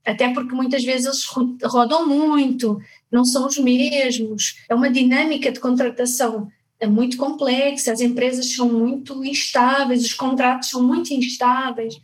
[0.05, 1.25] Até porque muitas vezes eles
[1.63, 4.57] rodam muito, não são os mesmos.
[4.69, 6.49] É uma dinâmica de contratação
[6.79, 11.99] é muito complexa, as empresas são muito instáveis, os contratos são muito instáveis.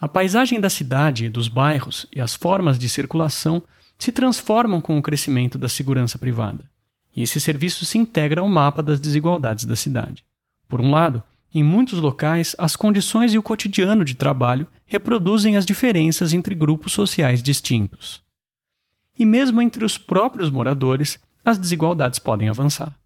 [0.00, 3.62] A paisagem da cidade, dos bairros e as formas de circulação
[3.98, 6.68] se transformam com o crescimento da segurança privada.
[7.14, 10.24] E esse serviço se integra ao mapa das desigualdades da cidade.
[10.66, 11.22] Por um lado,
[11.54, 16.92] em muitos locais, as condições e o cotidiano de trabalho reproduzem as diferenças entre grupos
[16.92, 18.22] sociais distintos.
[19.18, 22.96] E mesmo entre os próprios moradores, as desigualdades podem avançar.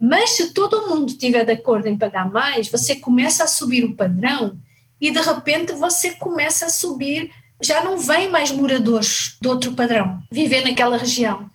[0.00, 3.94] Mas se todo mundo estiver de acordo em pagar mais, você começa a subir o
[3.94, 4.58] padrão
[5.00, 10.22] e de repente você começa a subir, já não vem mais moradores de outro padrão
[10.30, 11.50] viver naquela região.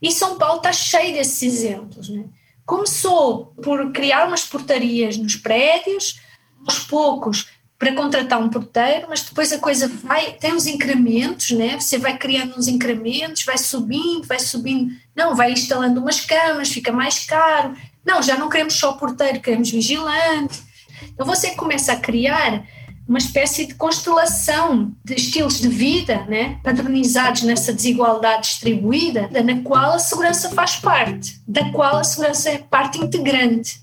[0.00, 2.08] E São Paulo está cheio desses exemplos.
[2.08, 2.24] Né?
[2.68, 6.20] Começou por criar umas portarias nos prédios,
[6.66, 11.80] aos poucos para contratar um porteiro, mas depois a coisa vai, tem uns incrementos, né?
[11.80, 16.92] Você vai criando uns incrementos, vai subindo, vai subindo, não, vai instalando umas camas, fica
[16.92, 17.74] mais caro.
[18.04, 20.62] Não, já não queremos só porteiro, queremos vigilante.
[21.04, 22.66] Então você começa a criar
[23.08, 29.92] uma espécie de constelação de estilos de vida, né, padronizados nessa desigualdade distribuída, na qual
[29.92, 33.80] a segurança faz parte, da qual a segurança é parte integrante.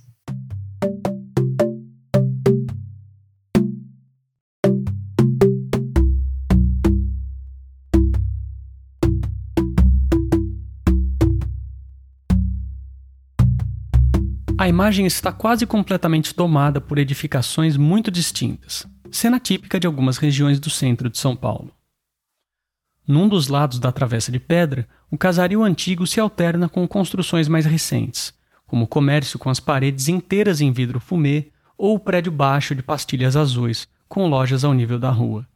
[14.58, 20.60] A imagem está quase completamente tomada por edificações muito distintas, cena típica de algumas regiões
[20.60, 21.72] do centro de São Paulo.
[23.08, 27.66] Num dos lados da travessa de pedra, o casario antigo se alterna com construções mais
[27.66, 28.34] recentes,
[28.66, 32.82] como o comércio com as paredes inteiras em vidro fumê ou o prédio baixo de
[32.82, 35.48] pastilhas azuis, com lojas ao nível da rua.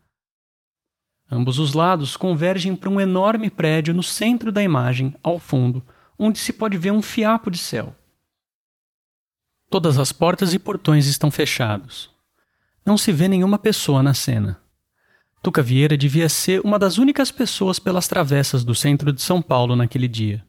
[1.32, 5.84] Ambos os lados convergem para um enorme prédio no centro da imagem, ao fundo,
[6.18, 7.96] onde se pode ver um fiapo de céu.
[9.70, 12.19] Todas as portas e portões estão fechados.
[12.90, 14.60] Não se vê nenhuma pessoa na cena.
[15.44, 19.76] Tuca Vieira devia ser uma das únicas pessoas pelas travessas do centro de São Paulo
[19.76, 20.44] naquele dia.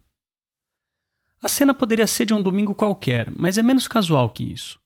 [1.42, 4.80] A cena poderia ser de um domingo qualquer, mas é menos casual que isso.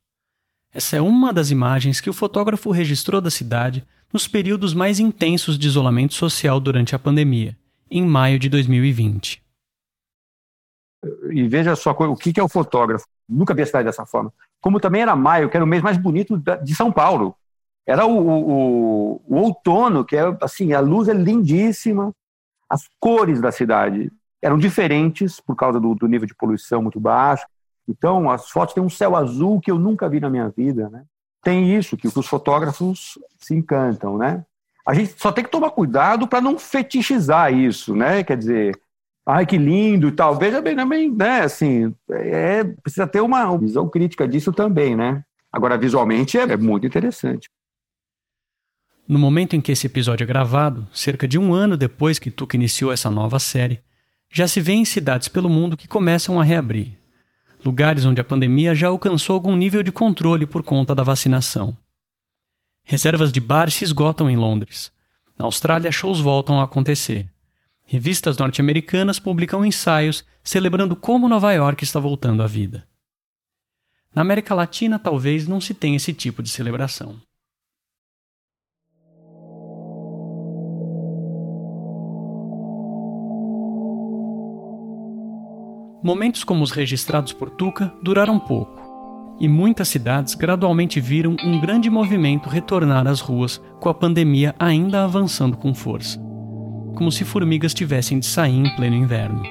[0.72, 5.56] Essa é uma das imagens que o fotógrafo registrou da cidade nos períodos mais intensos
[5.56, 7.56] de isolamento social durante a pandemia
[7.88, 9.40] em maio de 2020.
[11.30, 13.06] E veja só o que é o fotógrafo.
[13.28, 14.32] Nunca vi a cidade dessa forma.
[14.60, 17.36] Como também era maio, que era o mês mais bonito de São Paulo.
[17.86, 22.12] Era o, o, o outono, que é assim, a luz é lindíssima,
[22.68, 24.10] as cores da cidade
[24.42, 27.46] eram diferentes por causa do, do nível de poluição muito baixo.
[27.88, 31.04] Então, as fotos têm um céu azul que eu nunca vi na minha vida, né?
[31.42, 34.44] Tem isso que os fotógrafos se encantam, né?
[34.86, 38.24] A gente só tem que tomar cuidado para não fetichizar isso, né?
[38.24, 38.80] Quer dizer,
[39.26, 40.36] ai que lindo e tal.
[40.36, 41.40] Veja bem, também, né?
[41.40, 45.22] Assim, é, precisa ter uma visão crítica disso também, né?
[45.52, 47.50] Agora, visualmente, é, é muito interessante.
[49.06, 52.56] No momento em que esse episódio é gravado, cerca de um ano depois que Tuca
[52.56, 53.80] iniciou essa nova série,
[54.32, 56.98] já se vê em cidades pelo mundo que começam a reabrir.
[57.64, 61.76] Lugares onde a pandemia já alcançou algum nível de controle por conta da vacinação.
[62.82, 64.90] Reservas de bar se esgotam em Londres.
[65.38, 67.28] Na Austrália, shows voltam a acontecer.
[67.86, 72.86] Revistas norte-americanas publicam ensaios celebrando como Nova York está voltando à vida.
[74.14, 77.20] Na América Latina, talvez não se tenha esse tipo de celebração.
[86.04, 88.78] Momentos como os registrados por Tuca duraram pouco,
[89.40, 95.02] e muitas cidades gradualmente viram um grande movimento retornar às ruas com a pandemia ainda
[95.02, 96.20] avançando com força,
[96.94, 99.42] como se formigas tivessem de sair em pleno inverno.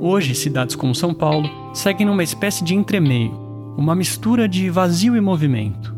[0.00, 3.32] Hoje, cidades como São Paulo seguem numa espécie de entremeio,
[3.76, 5.92] uma mistura de vazio e movimento.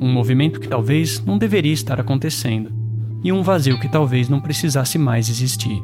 [0.00, 2.72] Um movimento que talvez não deveria estar acontecendo,
[3.22, 5.82] e um vazio que talvez não precisasse mais existir.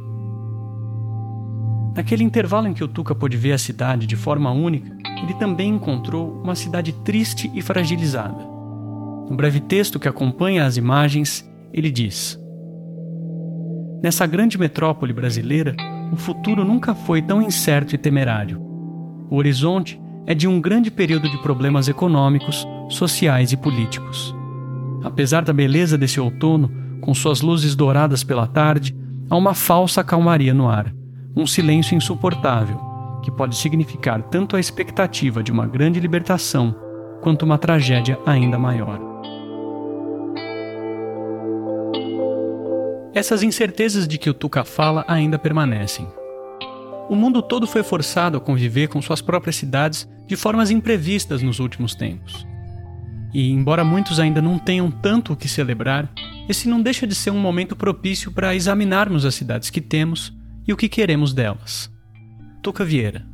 [1.94, 5.74] Naquele intervalo em que o Tuca pôde ver a cidade de forma única, ele também
[5.74, 8.38] encontrou uma cidade triste e fragilizada.
[9.28, 12.38] No breve texto que acompanha as imagens, ele diz:
[14.02, 15.74] Nessa grande metrópole brasileira,
[16.12, 18.60] o futuro nunca foi tão incerto e temerário.
[19.28, 24.34] O horizonte é de um grande período de problemas econômicos, sociais e políticos.
[25.02, 26.70] Apesar da beleza desse outono,
[27.00, 28.96] com suas luzes douradas pela tarde,
[29.28, 30.92] há uma falsa calmaria no ar
[31.36, 32.80] um silêncio insuportável,
[33.22, 36.74] que pode significar tanto a expectativa de uma grande libertação
[37.20, 39.00] quanto uma tragédia ainda maior.
[43.12, 46.06] Essas incertezas de que o Tuca fala ainda permanecem.
[47.08, 51.58] O mundo todo foi forçado a conviver com suas próprias cidades de formas imprevistas nos
[51.58, 52.46] últimos tempos.
[53.34, 56.08] E, embora muitos ainda não tenham tanto o que celebrar,
[56.48, 60.32] esse não deixa de ser um momento propício para examinarmos as cidades que temos
[60.70, 61.90] e o que queremos delas.
[62.62, 63.26] Tuca Vieira.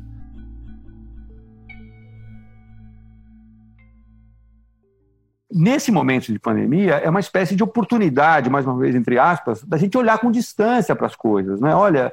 [5.51, 9.77] Nesse momento de pandemia, é uma espécie de oportunidade, mais uma vez, entre aspas, da
[9.77, 11.61] gente olhar com distância para as coisas.
[11.61, 11.75] Né?
[11.75, 12.11] Olha,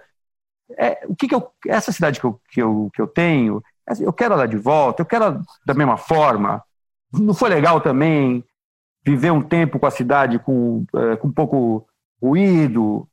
[0.77, 3.63] é, o que, que eu, essa cidade que eu, que, eu, que eu tenho,
[4.01, 6.63] eu quero ela de volta, eu quero ela da mesma forma.
[7.11, 8.45] Não foi legal também
[9.03, 11.87] viver um tempo com a cidade com, é, com pouco
[12.21, 13.09] ruído,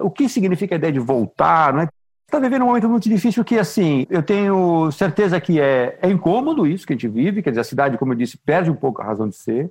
[0.00, 1.88] o que significa a ideia de voltar, não é?
[2.26, 6.66] Está vivendo um momento muito difícil que, assim, eu tenho certeza que é, é incômodo
[6.66, 9.00] isso que a gente vive, quer dizer, a cidade, como eu disse, perde um pouco
[9.00, 9.70] a razão de ser,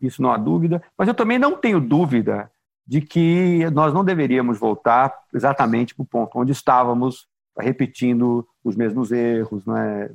[0.00, 2.50] isso não há dúvida, mas eu também não tenho dúvida
[2.86, 9.12] de que nós não deveríamos voltar exatamente para o ponto onde estávamos, repetindo os mesmos
[9.12, 10.10] erros, né,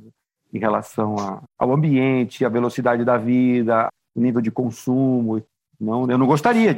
[0.52, 5.42] em relação a, ao ambiente, à velocidade da vida, nível de consumo.
[5.80, 6.76] Não, eu não gostaria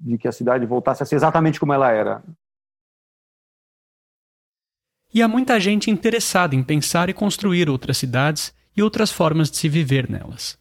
[0.00, 2.22] de que a cidade voltasse a ser exatamente como ela era.
[5.12, 9.56] E há muita gente interessada em pensar e construir outras cidades e outras formas de
[9.56, 10.58] se viver nelas.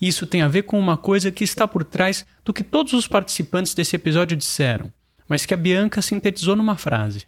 [0.00, 3.08] Isso tem a ver com uma coisa que está por trás do que todos os
[3.08, 4.92] participantes desse episódio disseram,
[5.28, 7.26] mas que a Bianca sintetizou numa frase.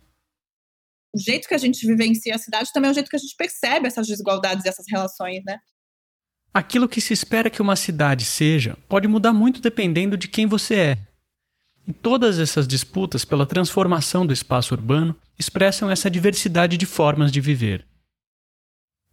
[1.14, 3.36] O jeito que a gente vivencia a cidade também é o jeito que a gente
[3.36, 5.58] percebe essas desigualdades e essas relações, né?
[6.52, 10.74] Aquilo que se espera que uma cidade seja pode mudar muito dependendo de quem você
[10.74, 10.98] é,
[11.86, 17.40] e todas essas disputas pela transformação do espaço urbano expressam essa diversidade de formas de
[17.40, 17.86] viver.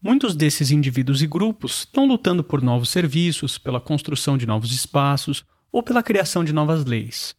[0.02, 5.44] Muitos desses indivíduos e grupos estão lutando por novos serviços, pela construção de novos espaços
[5.72, 7.36] ou pela criação de novas leis.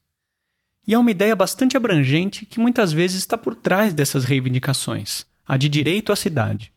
[0.86, 5.56] E há uma ideia bastante abrangente que muitas vezes está por trás dessas reivindicações, a
[5.56, 6.72] de direito à cidade.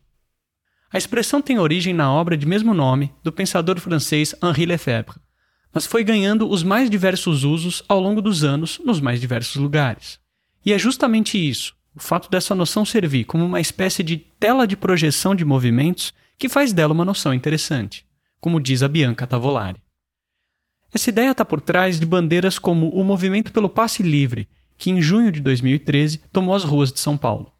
[0.92, 5.20] A expressão tem origem na obra de mesmo nome do pensador francês Henri Lefebvre,
[5.76, 10.18] mas foi ganhando os mais diversos usos ao longo dos anos nos mais diversos lugares.
[10.64, 14.74] E é justamente isso, o fato dessa noção servir como uma espécie de tela de
[14.74, 18.06] projeção de movimentos, que faz dela uma noção interessante,
[18.40, 19.78] como diz a Bianca Tavolari.
[20.94, 24.48] Essa ideia está por trás de bandeiras como o Movimento pelo Passe Livre,
[24.78, 27.52] que em junho de 2013 tomou as ruas de São Paulo.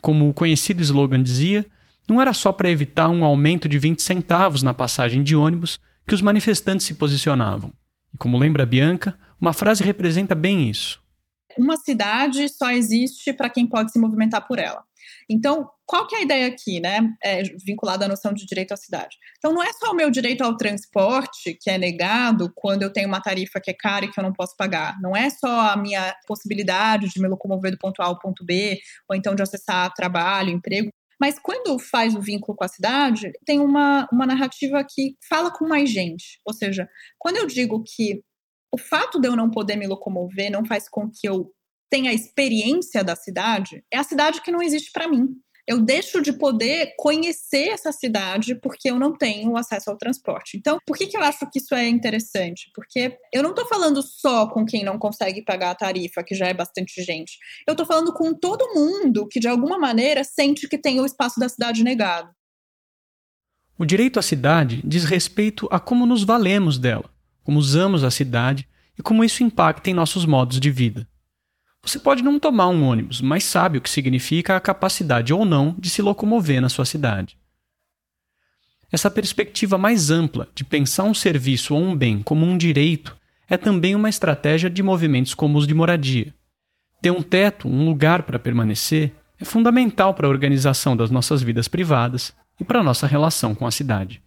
[0.00, 1.66] Como o conhecido slogan dizia,
[2.08, 6.14] não era só para evitar um aumento de 20 centavos na passagem de ônibus que
[6.14, 7.72] os manifestantes se posicionavam.
[8.12, 11.02] E como lembra Bianca, uma frase representa bem isso.
[11.58, 14.82] Uma cidade só existe para quem pode se movimentar por ela.
[15.28, 17.00] Então, qual que é a ideia aqui, né?
[17.22, 19.16] É, vinculada à noção de direito à cidade.
[19.38, 23.08] Então, não é só o meu direito ao transporte que é negado quando eu tenho
[23.08, 24.96] uma tarifa que é cara e que eu não posso pagar.
[25.00, 28.78] Não é só a minha possibilidade de me locomover do ponto A ao ponto B,
[29.08, 30.90] ou então de acessar trabalho, emprego.
[31.20, 35.66] Mas quando faz o vínculo com a cidade, tem uma, uma narrativa que fala com
[35.66, 36.40] mais gente.
[36.46, 36.88] Ou seja,
[37.18, 38.22] quando eu digo que
[38.72, 41.52] o fato de eu não poder me locomover não faz com que eu
[41.90, 45.28] tenha a experiência da cidade, é a cidade que não existe para mim
[45.66, 50.56] eu deixo de poder conhecer essa cidade porque eu não tenho acesso ao transporte.
[50.56, 52.70] Então, por que, que eu acho que isso é interessante?
[52.74, 56.46] Porque eu não estou falando só com quem não consegue pagar a tarifa, que já
[56.46, 57.38] é bastante gente.
[57.66, 61.40] Eu estou falando com todo mundo que, de alguma maneira, sente que tem o espaço
[61.40, 62.30] da cidade negado.
[63.78, 67.10] O direito à cidade diz respeito a como nos valemos dela,
[67.42, 71.08] como usamos a cidade e como isso impacta em nossos modos de vida.
[71.84, 75.74] Você pode não tomar um ônibus, mas sabe o que significa a capacidade ou não
[75.78, 77.36] de se locomover na sua cidade.
[78.90, 83.16] Essa perspectiva mais ampla de pensar um serviço ou um bem como um direito
[83.48, 86.32] é também uma estratégia de movimentos como os de moradia.
[87.02, 91.68] Ter um teto, um lugar para permanecer, é fundamental para a organização das nossas vidas
[91.68, 94.22] privadas e para a nossa relação com a cidade.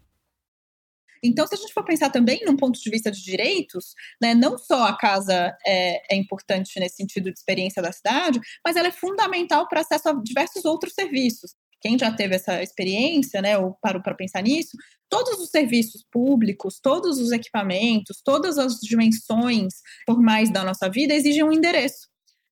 [1.22, 4.58] Então, se a gente for pensar também num ponto de vista de direitos, né, não
[4.58, 8.92] só a casa é, é importante nesse sentido de experiência da cidade, mas ela é
[8.92, 11.54] fundamental para acesso a diversos outros serviços.
[11.80, 14.76] Quem já teve essa experiência, né, ou parou para pensar nisso,
[15.08, 21.44] todos os serviços públicos, todos os equipamentos, todas as dimensões formais da nossa vida exigem
[21.44, 22.08] um endereço.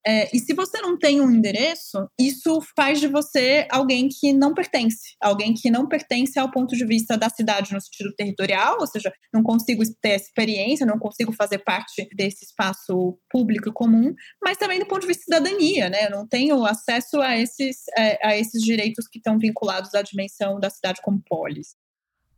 [0.06, 4.54] É, e se você não tem um endereço, isso faz de você alguém que não
[4.54, 8.86] pertence, alguém que não pertence ao ponto de vista da cidade no sentido territorial, ou
[8.86, 14.78] seja, não consigo ter experiência, não consigo fazer parte desse espaço público comum, mas também
[14.78, 16.06] do ponto de vista de cidadania, né?
[16.06, 20.60] Eu não tenho acesso a esses, é, a esses direitos que estão vinculados à dimensão
[20.60, 21.74] da cidade como polis.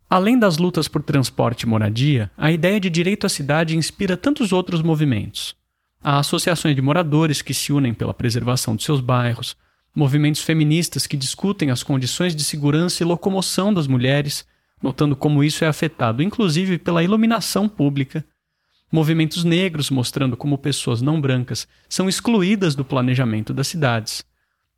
[0.08, 4.54] Além das lutas por transporte e moradia, a ideia de direito à cidade inspira tantos
[4.54, 5.54] outros movimentos.
[6.02, 9.56] Há associações de moradores que se unem pela preservação de seus bairros,
[9.94, 14.46] movimentos feministas que discutem as condições de segurança e locomoção das mulheres,
[14.80, 18.24] notando como isso é afetado inclusive pela iluminação pública,
[18.92, 24.24] movimentos negros mostrando como pessoas não brancas são excluídas do planejamento das cidades,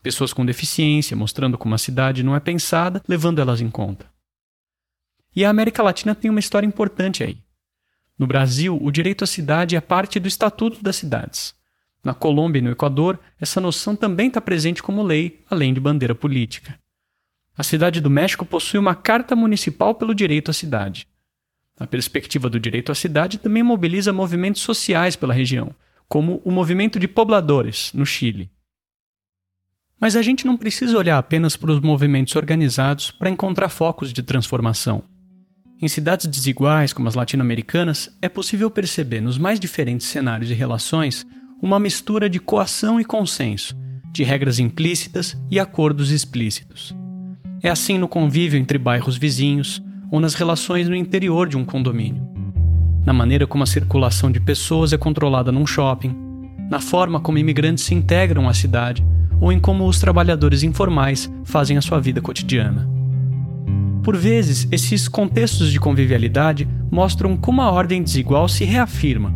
[0.03, 4.11] pessoas com deficiência mostrando como a cidade não é pensada, levando elas em conta.
[5.37, 7.39] E a América Latina tem uma história importante aí.
[8.21, 11.55] No Brasil, o direito à cidade é parte do Estatuto das Cidades.
[12.05, 16.15] Na Colômbia e no Equador, essa noção também está presente como lei, além de bandeira
[16.15, 16.79] política.
[17.57, 21.09] A cidade do México possui uma Carta Municipal pelo Direito à Cidade.
[21.79, 25.75] A perspectiva do direito à cidade também mobiliza movimentos sociais pela região,
[26.07, 28.51] como o movimento de pobladores, no Chile.
[29.99, 34.23] Mas a gente não precisa olhar apenas para os movimentos organizados para encontrar focos de
[34.23, 35.05] transformação.
[35.83, 41.27] Em cidades desiguais como as latino-americanas, é possível perceber nos mais diferentes cenários de relações
[41.63, 43.75] uma mistura de coação e consenso,
[44.13, 46.95] de regras implícitas e acordos explícitos.
[47.63, 52.29] É assim no convívio entre bairros vizinhos ou nas relações no interior de um condomínio.
[53.07, 56.15] Na maneira como a circulação de pessoas é controlada num shopping,
[56.71, 59.03] na forma como imigrantes se integram à cidade
[59.41, 63.00] ou em como os trabalhadores informais fazem a sua vida cotidiana.
[64.03, 69.33] Por vezes, esses contextos de convivialidade mostram como a ordem desigual se reafirma,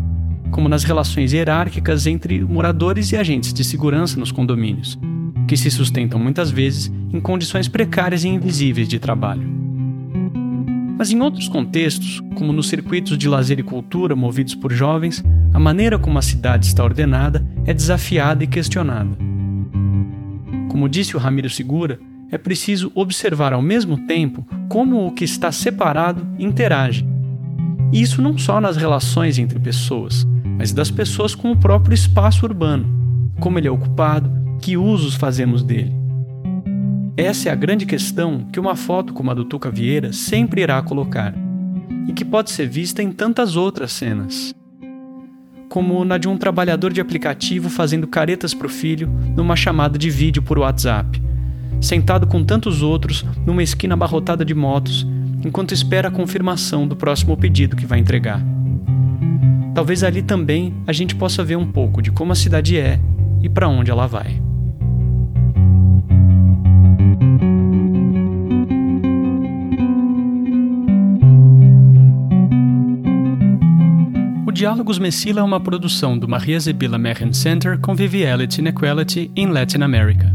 [0.50, 4.98] como nas relações hierárquicas entre moradores e agentes de segurança nos condomínios,
[5.46, 9.46] que se sustentam muitas vezes em condições precárias e invisíveis de trabalho.
[10.96, 15.58] Mas em outros contextos, como nos circuitos de lazer e cultura movidos por jovens, a
[15.58, 19.10] maneira como a cidade está ordenada é desafiada e questionada.
[20.70, 22.00] Como disse o Ramiro Segura,
[22.34, 27.06] é preciso observar ao mesmo tempo como o que está separado interage.
[27.92, 30.26] E isso não só nas relações entre pessoas,
[30.58, 34.28] mas das pessoas com o próprio espaço urbano, como ele é ocupado,
[34.60, 35.92] que usos fazemos dele.
[37.16, 40.82] Essa é a grande questão que uma foto como a do Tuca Vieira sempre irá
[40.82, 41.32] colocar,
[42.08, 44.52] e que pode ser vista em tantas outras cenas.
[45.68, 50.10] Como na de um trabalhador de aplicativo fazendo caretas para o filho numa chamada de
[50.10, 51.22] vídeo por WhatsApp,
[51.84, 55.06] sentado com tantos outros numa esquina abarrotada de motos,
[55.44, 58.42] enquanto espera a confirmação do próximo pedido que vai entregar.
[59.74, 62.98] Talvez ali também a gente possa ver um pouco de como a cidade é
[63.42, 64.40] e para onde ela vai.
[74.46, 79.48] O Diálogos Messila é uma produção do Maria Zebila Mehen Center Conviviality and Equality in
[79.48, 80.33] Latin America.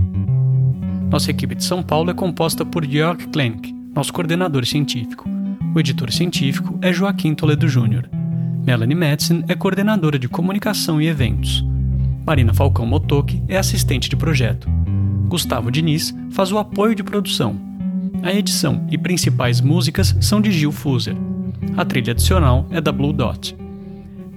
[1.10, 5.28] Nossa equipe de São Paulo é composta por Jörg Klenk, nosso coordenador científico.
[5.76, 8.07] O editor científico é Joaquim Toledo Júnior.
[8.64, 11.66] Melanie Madsen é coordenadora de comunicação e eventos.
[12.26, 14.70] Marina Falcão Motoki é assistente de projeto.
[15.28, 17.60] Gustavo Diniz faz o apoio de produção.
[18.22, 21.16] A edição e principais músicas são de Gil Fuser.
[21.76, 23.55] A trilha adicional é da Blue Dot.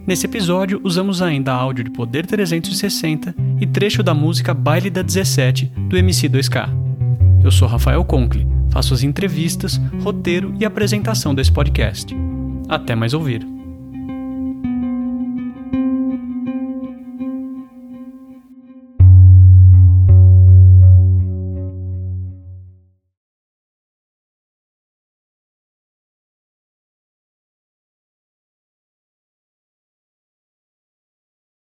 [0.04, 5.66] Nesse episódio, usamos ainda áudio de Poder 360 e trecho da música Baile da 17
[5.88, 6.68] do MC2K.
[7.44, 12.16] Eu sou Rafael Conkle, faço as entrevistas, roteiro e apresentação desse podcast.
[12.68, 13.51] Até mais ouvir.